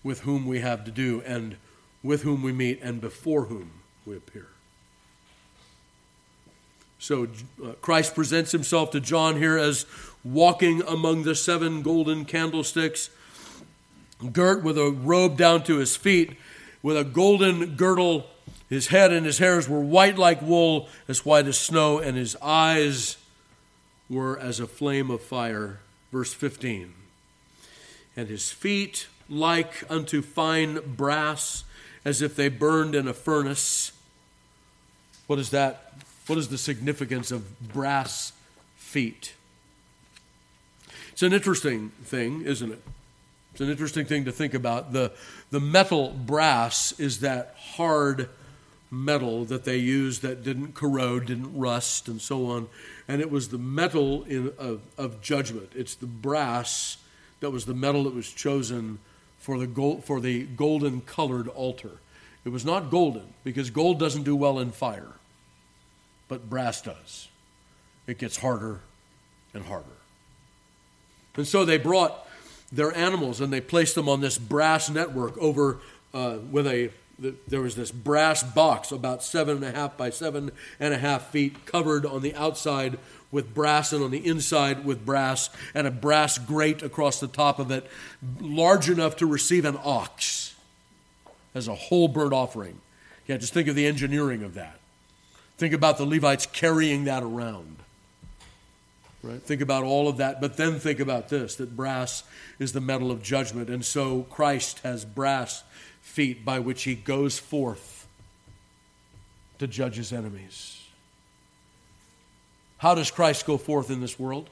[0.04, 1.58] with whom we have to do and
[2.04, 3.72] with whom we meet and before whom
[4.06, 4.50] we appear.
[7.00, 7.28] So
[7.64, 9.86] uh, Christ presents himself to John here as
[10.24, 13.10] walking among the seven golden candlesticks,
[14.32, 16.38] girt with a robe down to his feet,
[16.82, 18.28] with a golden girdle.
[18.70, 22.36] His head and his hairs were white like wool, as white as snow, and his
[22.41, 23.18] eyes
[24.10, 25.80] were as a flame of fire.
[26.12, 26.93] Verse 15.
[28.18, 31.64] And his feet like unto fine brass,
[32.04, 33.91] as if they burned in a furnace.
[35.28, 35.93] What is that?
[36.28, 38.34] What is the significance of brass
[38.76, 39.36] feet?
[41.11, 42.82] It's an interesting thing, isn't it?
[43.51, 44.91] It's an interesting thing to think about.
[44.91, 45.13] The,
[45.49, 48.30] the metal brass is that hard
[48.91, 52.67] metal that they used that didn't corrode, didn't rust, and so on.
[53.07, 55.71] And it was the metal in, of, of judgment.
[55.76, 56.97] It's the brass
[57.39, 58.99] that was the metal that was chosen
[59.39, 61.99] for the, gold, for the golden colored altar.
[62.43, 65.13] It was not golden because gold doesn't do well in fire,
[66.28, 67.28] but brass does.
[68.07, 68.82] It gets harder
[69.53, 69.86] and harder.
[71.36, 72.28] And so they brought
[72.71, 75.80] their animals and they placed them on this brass network over
[76.13, 76.91] uh, with a
[77.47, 80.51] there was this brass box about seven and a half by seven
[80.82, 82.97] and a half feet covered on the outside
[83.32, 87.57] with brass and on the inside with brass and a brass grate across the top
[87.57, 87.89] of it
[88.41, 90.55] large enough to receive an ox
[91.53, 92.82] as a whole burnt offering
[93.28, 94.80] yeah just think of the engineering of that
[95.58, 97.76] think about the levites carrying that around
[99.26, 99.41] Right?
[99.41, 102.24] Think about all of that, but then think about this that brass
[102.60, 105.64] is the metal of judgment, and so Christ has brass
[106.01, 108.08] feet by which he goes forth
[109.58, 110.84] to judge his enemies.
[112.78, 114.47] How does Christ go forth in this world?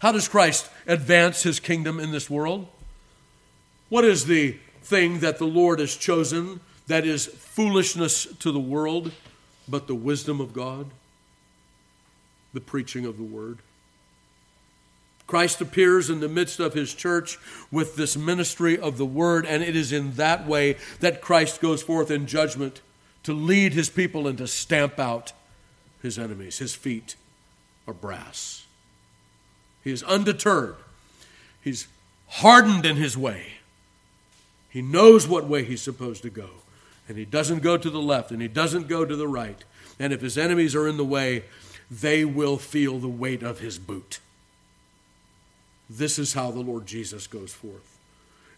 [0.00, 2.66] How does Christ advance his kingdom in this world?
[3.88, 9.10] What is the thing that the Lord has chosen that is foolishness to the world,
[9.68, 10.90] but the wisdom of God?
[12.54, 13.58] the preaching of the word.
[15.26, 17.38] Christ appears in the midst of his church
[17.70, 21.82] with this ministry of the word, and it is in that way that Christ goes
[21.82, 22.80] forth in judgment
[23.24, 25.32] to lead his people and to stamp out
[26.02, 26.58] his enemies.
[26.58, 27.16] His feet
[27.88, 28.66] are brass.
[29.82, 30.76] He is undeterred,
[31.60, 31.88] he's
[32.28, 33.48] hardened in his way.
[34.68, 36.50] He knows what way he's supposed to go,
[37.08, 39.62] and he doesn't go to the left and he doesn't go to the right.
[39.98, 41.44] And if his enemies are in the way,
[41.90, 44.20] they will feel the weight of his boot.
[45.88, 47.98] This is how the Lord Jesus goes forth.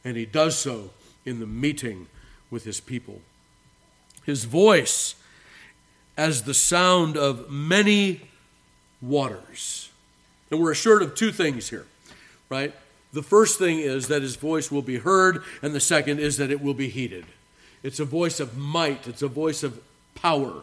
[0.05, 0.90] And he does so
[1.24, 2.07] in the meeting
[2.51, 3.20] with his people.
[4.24, 5.16] His voice
[6.16, 8.22] as the sound of many
[9.03, 9.90] waters.
[10.51, 11.86] And we're assured of two things here,
[12.49, 12.74] right?
[13.12, 16.51] The first thing is that his voice will be heard, and the second is that
[16.51, 17.26] it will be heeded.
[17.83, 19.81] It's a voice of might, it's a voice of
[20.14, 20.62] power.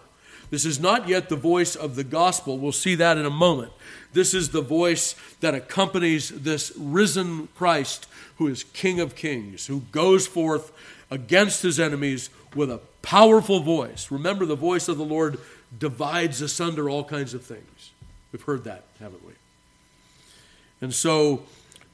[0.50, 2.60] This is not yet the voice of the gospel.
[2.60, 3.72] We'll see that in a moment.
[4.14, 8.08] This is the voice that accompanies this risen Christ
[8.38, 10.72] who is King of Kings, who goes forth
[11.10, 14.12] against his enemies with a powerful voice.
[14.12, 15.40] Remember, the voice of the Lord
[15.78, 17.92] divides asunder all kinds of things.
[18.32, 19.34] We've heard that, haven't we?
[20.82, 21.44] And so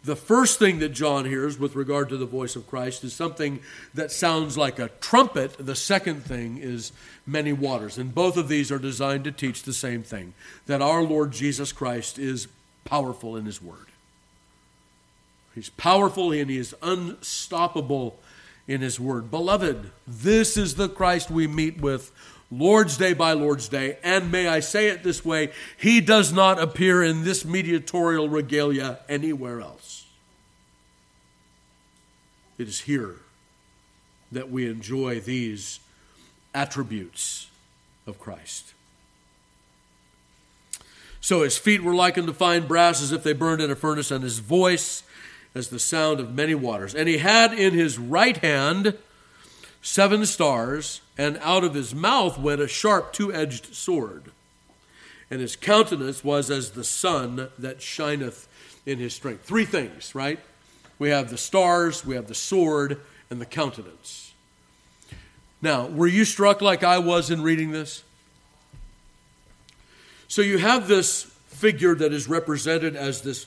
[0.04, 3.60] the first thing that John hears with regard to the voice of Christ is something
[3.94, 5.56] that sounds like a trumpet.
[5.60, 6.94] The second thing is
[7.26, 7.98] many waters.
[7.98, 10.34] And both of these are designed to teach the same thing
[10.68, 12.48] that our Lord Jesus Christ is
[12.86, 13.88] powerful in his word.
[15.54, 18.18] He's powerful and he is unstoppable
[18.68, 19.30] in his word.
[19.30, 22.12] Beloved, this is the Christ we meet with
[22.52, 23.98] Lord's Day by Lord's Day.
[24.04, 29.00] And may I say it this way, he does not appear in this mediatorial regalia
[29.08, 30.08] anywhere else.
[32.58, 33.18] It is here
[34.32, 35.80] that we enjoy these
[36.54, 37.48] attributes
[38.06, 38.74] of Christ.
[41.22, 44.12] So his feet were likened to fine brass as if they burned in a furnace,
[44.12, 45.04] and his voice
[45.54, 46.96] as the sound of many waters.
[46.96, 48.98] And he had in his right hand
[49.82, 54.32] seven stars, and out of his mouth went a sharp two edged sword.
[55.32, 58.48] And his countenance was as the sun that shineth
[58.86, 59.44] in his strength.
[59.44, 60.40] Three things, right?
[60.98, 63.00] We have the stars, we have the sword,
[63.30, 64.34] and the countenance.
[65.62, 68.04] Now, were you struck like I was in reading this?
[70.28, 73.46] So you have this figure that is represented as this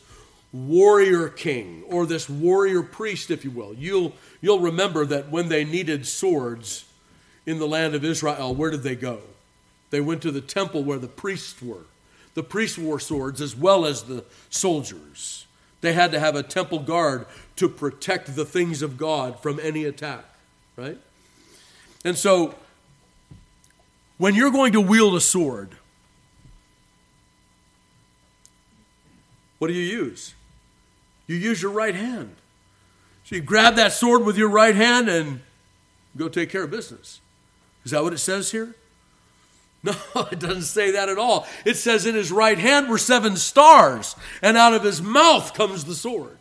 [0.52, 3.74] warrior king or this warrior priest, if you will.
[3.74, 6.84] You'll, you'll remember that when they needed swords
[7.46, 9.20] in the land of Israel, where did they go?
[9.90, 11.84] They went to the temple where the priests were.
[12.34, 15.46] The priests wore swords as well as the soldiers.
[15.80, 17.26] They had to have a temple guard
[17.56, 20.24] to protect the things of God from any attack,
[20.76, 20.98] right?
[22.04, 22.54] And so,
[24.16, 25.70] when you're going to wield a sword,
[29.58, 30.34] what do you use?
[31.26, 32.34] You use your right hand.
[33.24, 35.40] So you grab that sword with your right hand and
[36.16, 37.20] go take care of business.
[37.84, 38.74] Is that what it says here?
[39.84, 39.96] No,
[40.30, 41.44] it doesn't say that at all.
[41.64, 45.84] It says in his right hand were seven stars, and out of his mouth comes
[45.84, 46.38] the sword.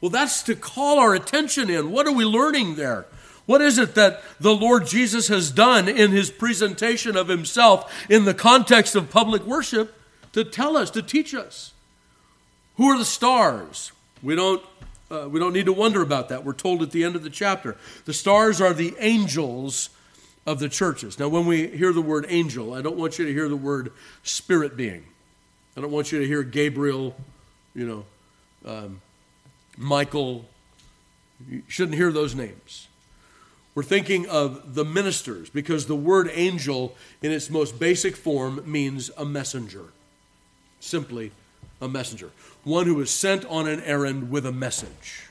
[0.00, 1.92] Well, that's to call our attention in.
[1.92, 3.06] What are we learning there?
[3.46, 8.24] What is it that the Lord Jesus has done in his presentation of himself in
[8.24, 9.94] the context of public worship
[10.32, 11.72] to tell us, to teach us?
[12.76, 13.92] Who are the stars?
[14.22, 14.62] We don't,
[15.10, 16.44] uh, we don't need to wonder about that.
[16.44, 17.76] We're told at the end of the chapter.
[18.04, 19.90] The stars are the angels
[20.46, 21.18] of the churches.
[21.18, 23.92] Now, when we hear the word angel, I don't want you to hear the word
[24.22, 25.04] spirit being.
[25.76, 27.14] I don't want you to hear Gabriel,
[27.74, 28.04] you know,
[28.64, 29.00] um,
[29.76, 30.46] Michael,
[31.48, 32.88] You shouldn't hear those names.
[33.74, 39.10] We're thinking of the ministers because the word angel, in its most basic form, means
[39.18, 39.84] a messenger.
[40.80, 41.32] Simply
[41.80, 42.30] a messenger.
[42.64, 45.28] One who is sent on an errand with a message.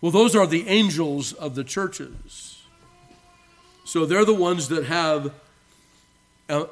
[0.00, 2.62] Well, those are the angels of the churches.
[3.84, 5.32] So they're the ones that have
[6.48, 6.66] a,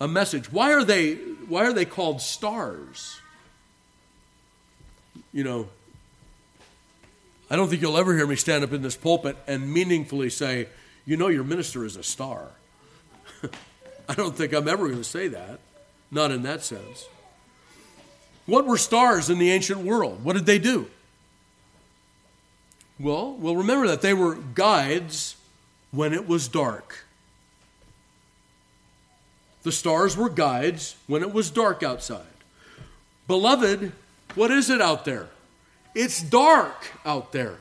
[0.00, 0.50] a message.
[0.50, 3.20] Why are they why are they called stars?
[5.32, 5.68] You know,
[7.50, 10.68] I don't think you'll ever hear me stand up in this pulpit and meaningfully say,
[11.04, 12.48] you know, your minister is a star.
[14.08, 15.60] I don't think I'm ever going to say that,
[16.10, 17.06] not in that sense.
[18.46, 20.22] What were stars in the ancient world?
[20.22, 20.88] What did they do?
[23.00, 25.36] Well, well, remember that they were guides
[25.90, 27.06] when it was dark.
[29.62, 32.26] The stars were guides when it was dark outside.
[33.26, 33.92] Beloved,
[34.34, 35.28] what is it out there?
[35.94, 37.56] It's dark out there.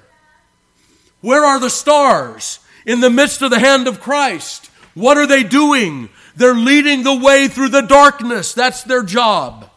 [1.21, 2.59] Where are the stars?
[2.86, 4.69] In the midst of the hand of Christ.
[4.93, 6.09] What are they doing?
[6.36, 8.53] They're leading the way through the darkness.
[8.53, 9.69] That's their job.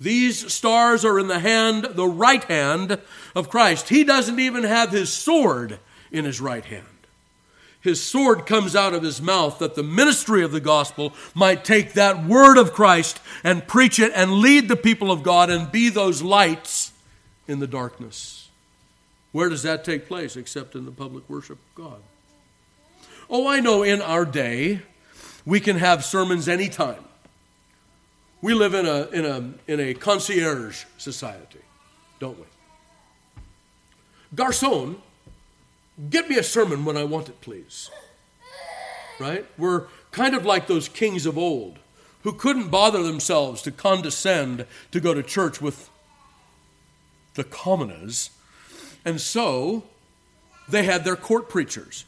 [0.00, 2.98] These stars are in the hand, the right hand
[3.34, 3.90] of Christ.
[3.90, 5.78] He doesn't even have his sword
[6.10, 6.86] in his right hand
[7.80, 11.94] his sword comes out of his mouth that the ministry of the gospel might take
[11.94, 15.88] that word of Christ and preach it and lead the people of God and be
[15.88, 16.92] those lights
[17.48, 18.48] in the darkness.
[19.32, 22.00] Where does that take place except in the public worship of God?
[23.30, 24.82] Oh, I know in our day
[25.46, 27.04] we can have sermons anytime.
[28.42, 31.60] We live in a, in a, in a concierge society,
[32.18, 32.46] don't we?
[34.34, 35.02] Garcon
[36.08, 37.90] Get me a sermon when I want it, please.
[39.18, 39.44] Right?
[39.58, 41.78] We're kind of like those kings of old
[42.22, 45.90] who couldn't bother themselves to condescend to go to church with
[47.34, 48.30] the commoners.
[49.04, 49.84] And so
[50.68, 52.06] they had their court preachers.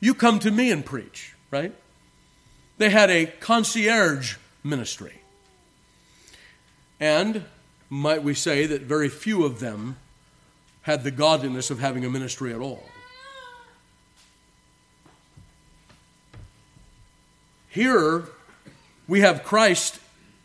[0.00, 1.74] You come to me and preach, right?
[2.76, 5.22] They had a concierge ministry.
[7.04, 7.44] And
[7.90, 9.96] might we say that very few of them
[10.80, 12.88] had the godliness of having a ministry at all.
[17.68, 18.24] Here
[19.06, 20.00] we have Christ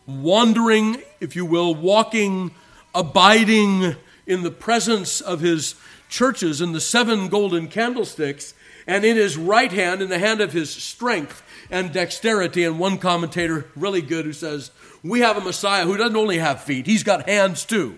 [0.06, 2.52] wandering, if you will, walking,
[2.94, 3.96] abiding
[4.28, 5.76] in the presence of his
[6.10, 8.54] churches in the seven golden candlesticks,
[8.86, 11.42] and in his right hand, in the hand of his strength
[11.72, 12.66] and dexterity.
[12.66, 14.72] And one commentator, really good, who says,
[15.04, 17.98] We have a Messiah who doesn't only have feet, he's got hands too.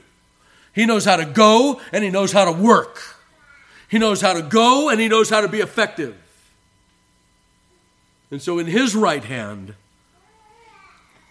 [0.73, 3.01] He knows how to go and he knows how to work.
[3.89, 6.15] He knows how to go and he knows how to be effective.
[8.29, 9.75] And so in his right hand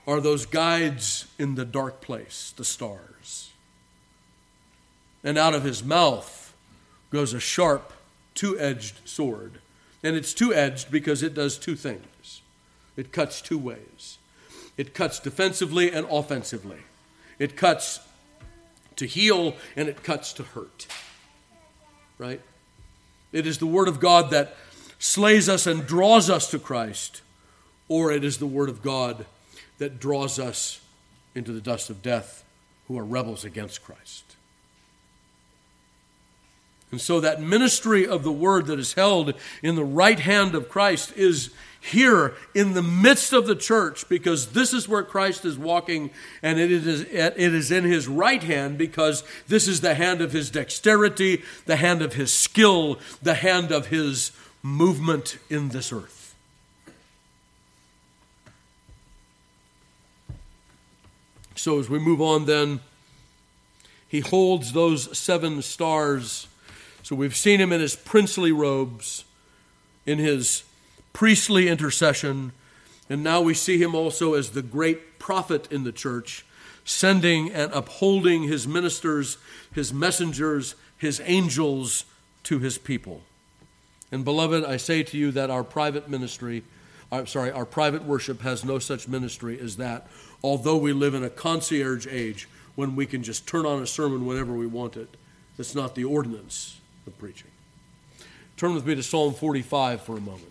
[0.07, 3.53] are those guides in the dark place, the stars.
[5.25, 6.53] And out of his mouth
[7.11, 7.93] goes a sharp,
[8.35, 9.61] two edged sword.
[10.03, 12.43] And it's two edged because it does two things
[12.97, 14.19] it cuts two ways
[14.81, 16.79] it cuts defensively and offensively,
[17.39, 18.01] it cuts
[18.97, 20.87] to heal and it cuts to hurt.
[22.17, 22.41] Right?
[23.31, 24.57] It is the Word of God that
[24.99, 27.21] slays us and draws us to Christ,
[27.89, 29.27] or it is the Word of God
[29.77, 30.81] that draws us
[31.35, 32.43] into the dust of death
[32.89, 34.25] who are rebels against Christ.
[36.91, 40.71] And so that ministry of the Word that is held in the right hand of
[40.71, 41.51] Christ is
[41.81, 46.11] here in the midst of the church because this is where Christ is walking
[46.43, 50.33] and it is, it is in his right hand because this is the hand of
[50.33, 56.35] his dexterity, the hand of his skill, the hand of his movement in this earth.
[61.55, 62.81] So, as we move on, then,
[64.09, 66.47] he holds those seven stars.
[67.03, 69.27] So, we've seen him in his princely robes,
[70.07, 70.63] in his
[71.13, 72.53] priestly intercession,
[73.09, 76.45] and now we see him also as the great prophet in the church,
[76.85, 79.37] sending and upholding his ministers,
[79.73, 82.05] his messengers, his angels
[82.45, 83.23] to his people.
[84.13, 86.65] And beloved, I say to you that our private ministry,
[87.13, 90.09] I'm sorry, our private worship has no such ministry as that,
[90.43, 94.27] although we live in a concierge age when we can just turn on a sermon
[94.27, 95.17] whenever we want it.
[95.57, 97.51] That's not the ordinance of preaching.
[98.57, 100.50] Turn with me to Psalm 45 for a moment.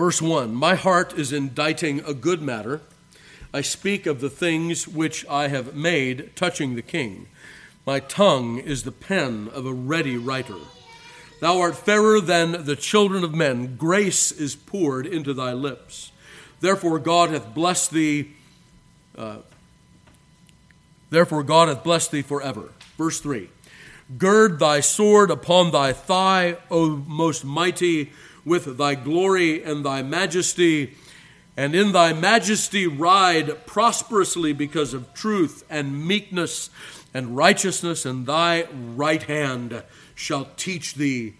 [0.00, 2.80] Verse 1 My heart is inditing a good matter.
[3.52, 7.28] I speak of the things which I have made touching the king.
[7.84, 10.56] My tongue is the pen of a ready writer.
[11.40, 13.76] Thou art fairer than the children of men.
[13.76, 16.12] Grace is poured into thy lips.
[16.60, 18.30] Therefore, God hath blessed thee.
[19.18, 19.40] Uh,
[21.10, 22.70] therefore, God hath blessed thee forever.
[22.96, 23.50] Verse 3
[24.16, 28.12] Gird thy sword upon thy thigh, O most mighty,
[28.44, 30.94] with thy glory and thy majesty,
[31.56, 36.70] and in thy majesty ride prosperously because of truth and meekness
[37.12, 39.82] and righteousness, and thy right hand
[40.14, 41.34] shall teach thee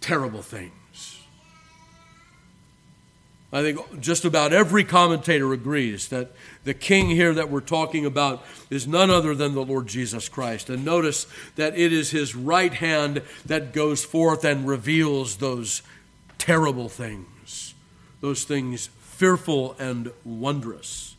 [0.00, 0.72] terrible things.
[3.52, 6.32] I think just about every commentator agrees that
[6.64, 10.68] the king here that we're talking about is none other than the Lord Jesus Christ.
[10.68, 15.82] And notice that it is his right hand that goes forth and reveals those
[16.38, 17.74] terrible things,
[18.20, 21.16] those things fearful and wondrous.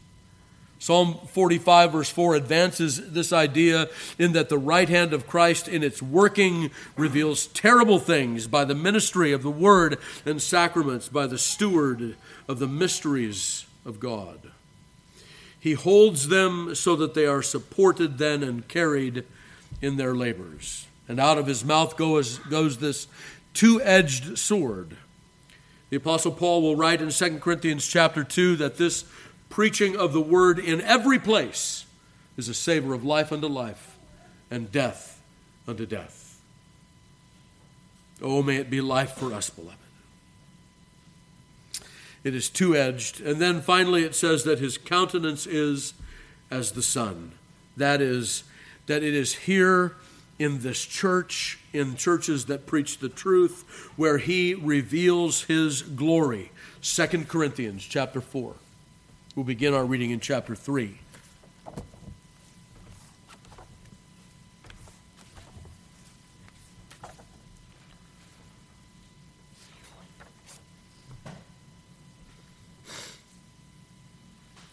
[0.80, 3.89] Psalm 45, verse 4, advances this idea
[4.20, 8.76] in that the right hand of Christ, in its working, reveals terrible things by the
[8.76, 12.15] ministry of the word and sacraments, by the steward
[12.47, 14.51] of the mysteries of God.
[15.59, 19.26] He holds them so that they are supported then and carried
[19.82, 20.86] in their labors.
[21.07, 23.07] And out of his mouth goes, goes this
[23.53, 24.95] two edged sword.
[25.89, 29.05] The Apostle Paul will write in 2 Corinthians chapter 2 that this
[29.49, 31.85] preaching of the word in every place
[32.35, 33.97] is a savor of life unto life
[34.51, 35.21] and death
[35.67, 36.39] unto death.
[38.21, 39.77] Oh, may it be life for us, beloved.
[42.23, 43.21] It is two edged.
[43.21, 45.93] And then finally it says that his countenance is
[46.51, 47.33] as the sun.
[47.77, 48.43] That is,
[48.88, 49.95] that it is here
[50.39, 53.63] in this church, in churches that preach the truth,
[53.95, 56.51] where he reveals his glory.
[56.81, 58.55] 2 Corinthians chapter 4.
[59.35, 60.97] We'll begin our reading in chapter 3.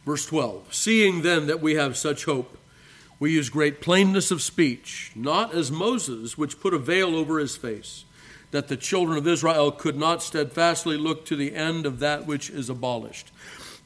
[0.04, 2.56] Verse 12 Seeing then that we have such hope,
[3.24, 7.56] we use great plainness of speech, not as Moses, which put a veil over his
[7.56, 8.04] face,
[8.50, 12.50] that the children of Israel could not steadfastly look to the end of that which
[12.50, 13.32] is abolished.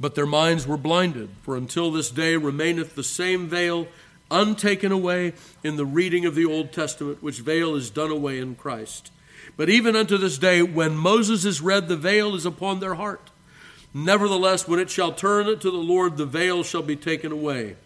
[0.01, 3.87] But their minds were blinded, for until this day remaineth the same veil
[4.29, 8.57] untaken away in the reading of the Old Testament, which veil is done away in
[8.57, 9.13] Christ.
[9.57, 13.31] But even unto this day, when Moses is read, the veil is upon their heart.
[13.95, 17.77] Nevertheless, when it shall turn to the Lord, the veil shall be taken away.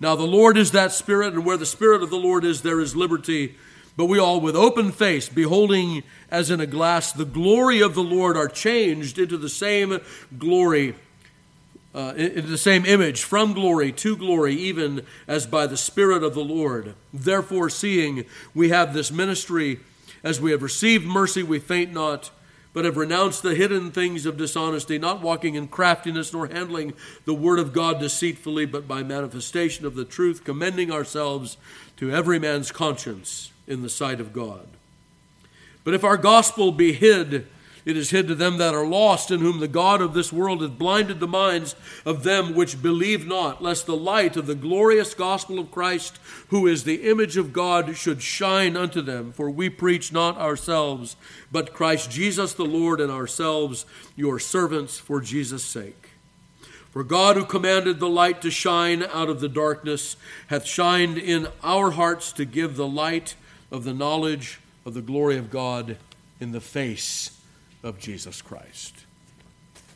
[0.00, 2.80] Now, the Lord is that Spirit, and where the Spirit of the Lord is, there
[2.80, 3.56] is liberty.
[3.96, 8.02] But we all, with open face, beholding as in a glass the glory of the
[8.02, 9.98] Lord, are changed into the same
[10.38, 10.94] glory
[11.94, 16.34] uh, in the same image from glory to glory, even as by the Spirit of
[16.34, 16.94] the Lord.
[17.12, 18.24] Therefore, seeing
[18.54, 19.80] we have this ministry,
[20.22, 22.30] as we have received mercy, we faint not,
[22.78, 27.34] but have renounced the hidden things of dishonesty, not walking in craftiness, nor handling the
[27.34, 31.56] word of God deceitfully, but by manifestation of the truth, commending ourselves
[31.96, 34.68] to every man's conscience in the sight of God.
[35.82, 37.48] But if our gospel be hid,
[37.88, 40.60] it is hid to them that are lost, in whom the God of this world
[40.60, 41.74] hath blinded the minds
[42.04, 46.18] of them which believe not, lest the light of the glorious gospel of Christ,
[46.48, 49.32] who is the image of God, should shine unto them.
[49.32, 51.16] For we preach not ourselves,
[51.50, 53.86] but Christ Jesus the Lord, and ourselves
[54.16, 56.10] your servants for Jesus' sake.
[56.90, 60.16] For God, who commanded the light to shine out of the darkness,
[60.48, 63.34] hath shined in our hearts to give the light
[63.70, 65.96] of the knowledge of the glory of God
[66.38, 67.37] in the face
[67.82, 68.94] of Jesus Christ.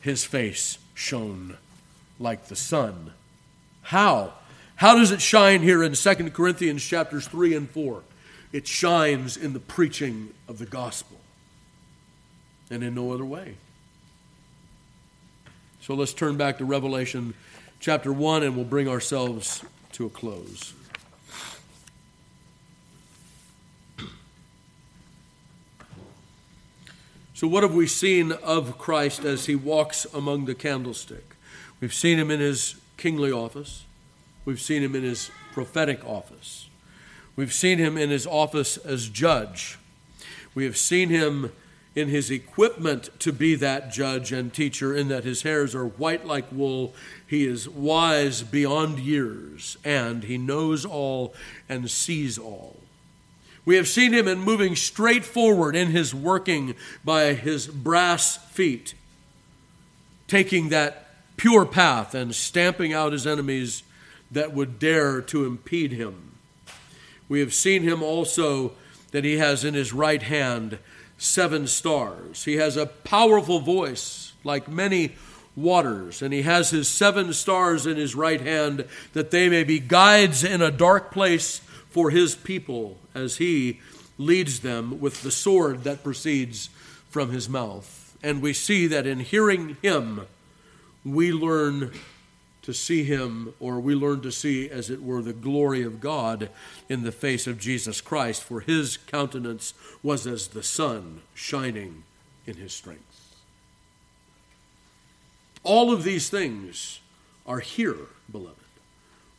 [0.01, 1.57] His face shone
[2.19, 3.13] like the sun.
[3.83, 4.35] How?
[4.77, 8.03] How does it shine here in 2 Corinthians chapters 3 and 4?
[8.53, 11.19] It shines in the preaching of the gospel
[12.71, 13.55] and in no other way.
[15.81, 17.35] So let's turn back to Revelation
[17.81, 20.75] chapter 1 and we'll bring ourselves to a close.
[27.43, 31.35] So, what have we seen of Christ as he walks among the candlestick?
[31.81, 33.83] We've seen him in his kingly office,
[34.45, 36.69] we've seen him in his prophetic office,
[37.35, 39.77] we've seen him in his office as judge,
[40.55, 41.51] we have seen him
[41.97, 46.25] in his equipment to be that judge and teacher, in that his hairs are white
[46.25, 46.95] like wool.
[47.27, 51.35] He is wise beyond years, and he knows all
[51.69, 52.82] and sees all.
[53.65, 58.95] We have seen him in moving straight forward in his working by his brass feet,
[60.27, 61.07] taking that
[61.37, 63.83] pure path and stamping out his enemies
[64.31, 66.33] that would dare to impede him.
[67.29, 68.73] We have seen him also
[69.13, 70.79] that he has in his right hand
[71.17, 72.45] seven stars.
[72.45, 75.13] He has a powerful voice like many
[75.55, 79.79] waters, and he has his seven stars in his right hand that they may be
[79.79, 81.61] guides in a dark place
[81.93, 83.81] for his people as he
[84.19, 86.69] leads them with the sword that proceeds
[87.09, 88.17] from his mouth.
[88.23, 90.27] And we see that in hearing him,
[91.05, 91.93] we learn
[92.63, 96.49] to see him, or we learn to see, as it were, the glory of God
[96.89, 102.05] in the face of Jesus Christ, for his countenance was as the sun shining
[102.47, 103.35] in his strength.
[105.65, 107.01] All of these things
[107.47, 107.97] are here,
[108.31, 108.57] beloved.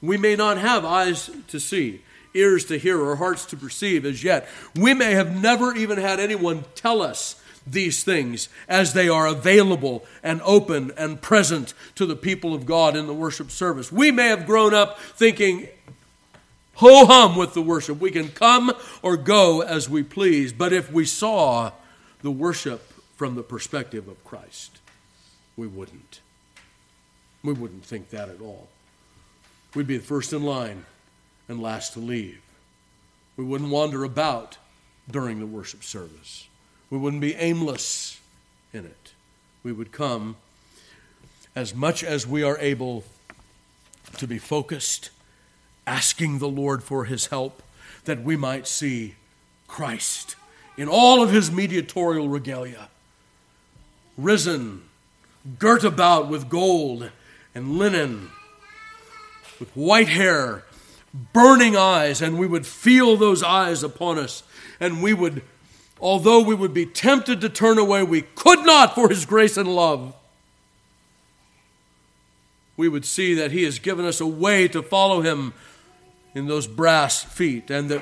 [0.02, 2.02] We may not have eyes to see,
[2.34, 4.48] ears to hear, or hearts to perceive as yet.
[4.76, 10.06] We may have never even had anyone tell us these things as they are available
[10.22, 13.92] and open and present to the people of God in the worship service.
[13.92, 15.68] We may have grown up thinking,
[16.76, 18.00] ho hum with the worship.
[18.00, 18.72] We can come
[19.02, 20.52] or go as we please.
[20.52, 21.72] But if we saw
[22.22, 24.80] the worship from the perspective of Christ,
[25.56, 26.20] we wouldn't.
[27.44, 28.70] We wouldn't think that at all.
[29.76, 30.86] We'd be the first in line
[31.48, 32.42] and last to leave.
[33.36, 34.58] We wouldn't wander about
[35.10, 36.48] during the worship service.
[36.90, 38.20] We wouldn't be aimless
[38.72, 39.14] in it.
[39.64, 40.36] We would come
[41.56, 43.04] as much as we are able
[44.18, 45.10] to be focused,
[45.86, 47.62] asking the Lord for his help,
[48.06, 49.16] that we might see
[49.68, 50.36] Christ
[50.78, 52.90] in all of his mediatorial regalia,
[54.18, 54.84] risen,
[55.60, 57.12] girt about with gold
[57.54, 58.30] and linen,
[59.60, 60.64] with white hair,
[61.14, 64.44] burning eyes, and we would feel those eyes upon us,
[64.80, 65.44] and we would
[66.04, 69.74] although we would be tempted to turn away, we could not for his grace and
[69.74, 70.14] love.
[72.76, 75.54] We would see that he has given us a way to follow him
[76.36, 78.02] in those brass feet, and that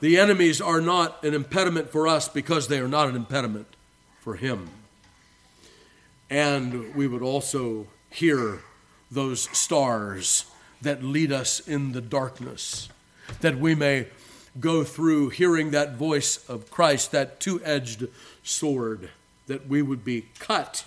[0.00, 3.66] the enemies are not an impediment for us because they are not an impediment
[4.20, 4.68] for him.
[6.30, 8.60] And we would also hear
[9.10, 10.44] those stars
[10.82, 12.88] that lead us in the darkness,
[13.40, 14.08] that we may
[14.60, 18.08] go through hearing that voice of Christ, that two edged
[18.42, 19.10] sword,
[19.46, 20.84] that we would be cut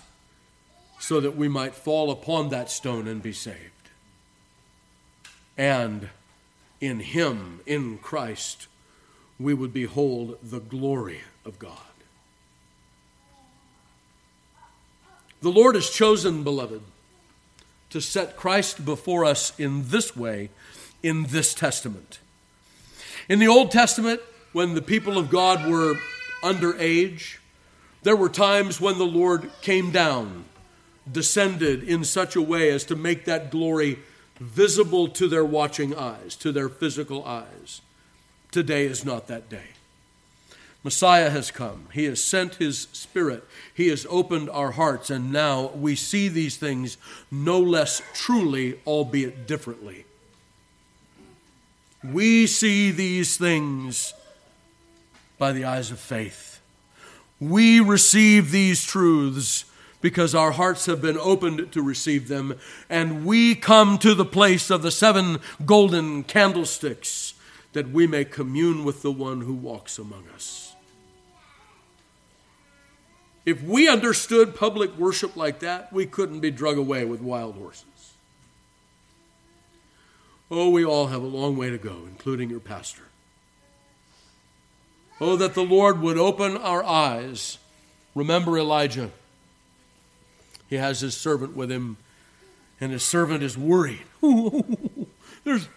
[0.98, 3.56] so that we might fall upon that stone and be saved.
[5.56, 6.10] And
[6.80, 8.66] in Him, in Christ,
[9.38, 11.78] we would behold the glory of God.
[15.40, 16.82] The Lord has chosen, beloved,
[17.90, 20.50] to set Christ before us in this way
[21.02, 22.18] in this testament.
[23.28, 24.20] In the Old Testament,
[24.52, 25.94] when the people of God were
[26.42, 27.38] underage,
[28.02, 30.44] there were times when the Lord came down,
[31.10, 33.98] descended in such a way as to make that glory
[34.38, 37.82] visible to their watching eyes, to their physical eyes.
[38.50, 39.68] Today is not that day.
[40.82, 41.88] Messiah has come.
[41.92, 43.44] He has sent His Spirit.
[43.74, 46.96] He has opened our hearts, and now we see these things
[47.30, 50.06] no less truly, albeit differently.
[52.02, 54.14] We see these things
[55.38, 56.60] by the eyes of faith.
[57.38, 59.66] We receive these truths
[60.00, 62.58] because our hearts have been opened to receive them,
[62.88, 67.34] and we come to the place of the seven golden candlesticks
[67.72, 70.69] that we may commune with the one who walks among us.
[73.46, 77.84] If we understood public worship like that, we couldn't be drug away with wild horses.
[80.50, 83.04] Oh, we all have a long way to go, including your pastor.
[85.20, 87.58] Oh, that the Lord would open our eyes.
[88.14, 89.10] Remember Elijah.
[90.68, 91.98] He has his servant with him,
[92.80, 94.02] and his servant is worried.
[95.44, 95.68] There's,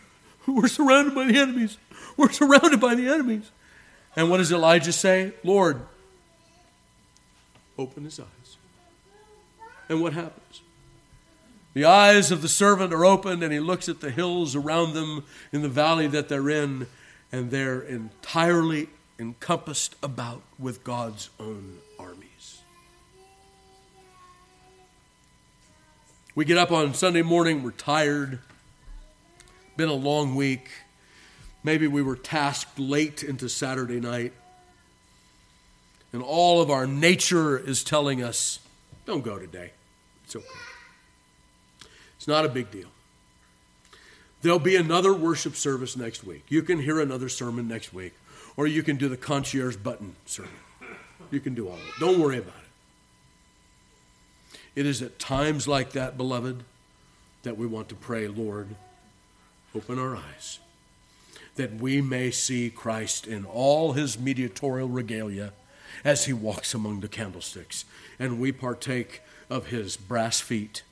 [0.47, 1.77] we're surrounded by the enemies.
[2.17, 3.51] We're surrounded by the enemies.
[4.15, 5.33] And what does Elijah say?
[5.43, 5.81] Lord,
[7.77, 8.57] open his eyes.
[9.89, 10.61] And what happens?
[11.73, 15.23] The eyes of the servant are opened, and he looks at the hills around them
[15.51, 16.87] in the valley that they're in,
[17.31, 22.61] and they're entirely encompassed about with God's own armies.
[26.35, 28.39] We get up on Sunday morning, we're tired,
[29.77, 30.69] been a long week.
[31.63, 34.33] Maybe we were tasked late into Saturday night.
[36.13, 38.59] And all of our nature is telling us,
[39.05, 39.71] don't go today.
[40.23, 40.45] It's okay.
[42.17, 42.87] It's not a big deal.
[44.43, 46.43] There'll be another worship service next week.
[46.49, 48.13] You can hear another sermon next week,
[48.55, 50.51] or you can do the concierge button sermon.
[51.31, 51.99] You can do all of it.
[51.99, 52.59] Don't worry about it.
[54.75, 56.63] It is at times like that, beloved,
[57.43, 58.75] that we want to pray, Lord,
[59.75, 60.59] open our eyes,
[61.55, 65.53] that we may see Christ in all his mediatorial regalia,
[66.03, 67.85] as he walks among the candlesticks,
[68.19, 70.83] and we partake of his brass feet,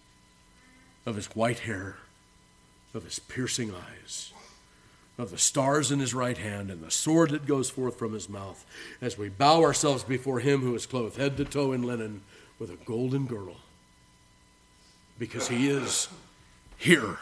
[1.06, 1.98] of his white hair,
[2.94, 4.32] of his piercing eyes,
[5.18, 8.30] of the stars in his right hand, and the sword that goes forth from his
[8.30, 8.66] mouth,
[9.02, 12.22] as we bow ourselves before him who is clothed head to toe in linen
[12.60, 13.58] with a golden girdle,
[15.20, 16.08] because he is
[16.78, 17.18] here.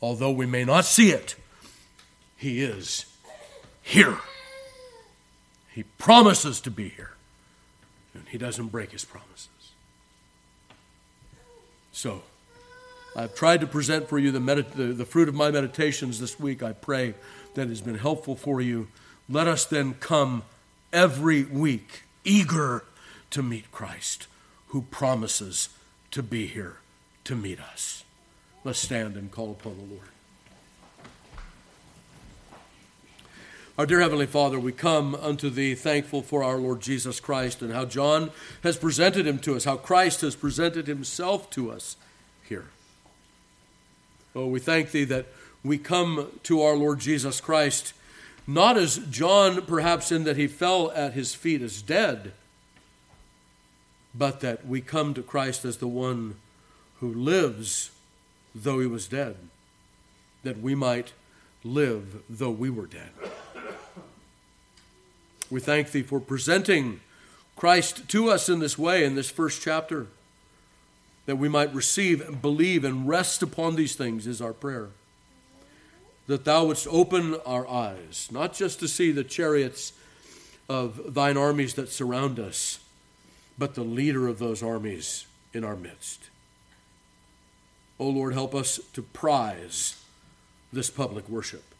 [0.00, 1.36] Although we may not see it,
[2.36, 3.06] he is
[3.82, 4.18] here.
[5.74, 7.12] He promises to be here,
[8.14, 9.48] and he doesn't break his promises.
[11.92, 12.22] So,
[13.14, 16.38] I've tried to present for you the, medit- the, the fruit of my meditations this
[16.40, 16.62] week.
[16.62, 17.14] I pray
[17.54, 18.88] that it has been helpful for you.
[19.28, 20.44] Let us then come
[20.92, 22.84] every week eager
[23.30, 24.26] to meet Christ,
[24.68, 25.70] who promises
[26.10, 26.76] to be here
[27.24, 28.04] to meet us.
[28.64, 30.11] Let's stand and call upon the Lord.
[33.78, 37.72] Our dear Heavenly Father, we come unto Thee thankful for our Lord Jesus Christ and
[37.72, 38.30] how John
[38.62, 41.96] has presented Him to us, how Christ has presented Himself to us
[42.46, 42.66] here.
[44.34, 45.28] Oh, we thank Thee that
[45.64, 47.94] we come to our Lord Jesus Christ
[48.46, 52.32] not as John, perhaps, in that he fell at His feet as dead,
[54.14, 56.34] but that we come to Christ as the one
[57.00, 57.90] who lives
[58.54, 59.36] though He was dead,
[60.42, 61.14] that we might
[61.64, 63.12] live though we were dead.
[65.50, 67.00] We thank thee for presenting
[67.56, 70.06] Christ to us in this way in this first chapter,
[71.26, 74.88] that we might receive and believe and rest upon these things, is our prayer.
[76.26, 79.92] That thou wouldst open our eyes, not just to see the chariots
[80.68, 82.78] of thine armies that surround us,
[83.58, 86.30] but the leader of those armies in our midst.
[88.00, 90.02] O oh Lord, help us to prize
[90.72, 91.71] this public worship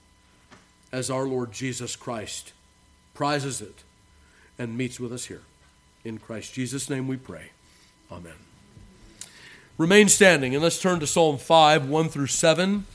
[0.93, 2.53] as our Lord Jesus Christ
[3.15, 3.83] prizes it,
[4.59, 5.43] and meets with us here.
[6.05, 7.51] In Christ Jesus' name we pray.
[8.11, 8.35] Amen.
[9.79, 12.87] Remain standing, and let's turn to Psalm 5 1 through 7.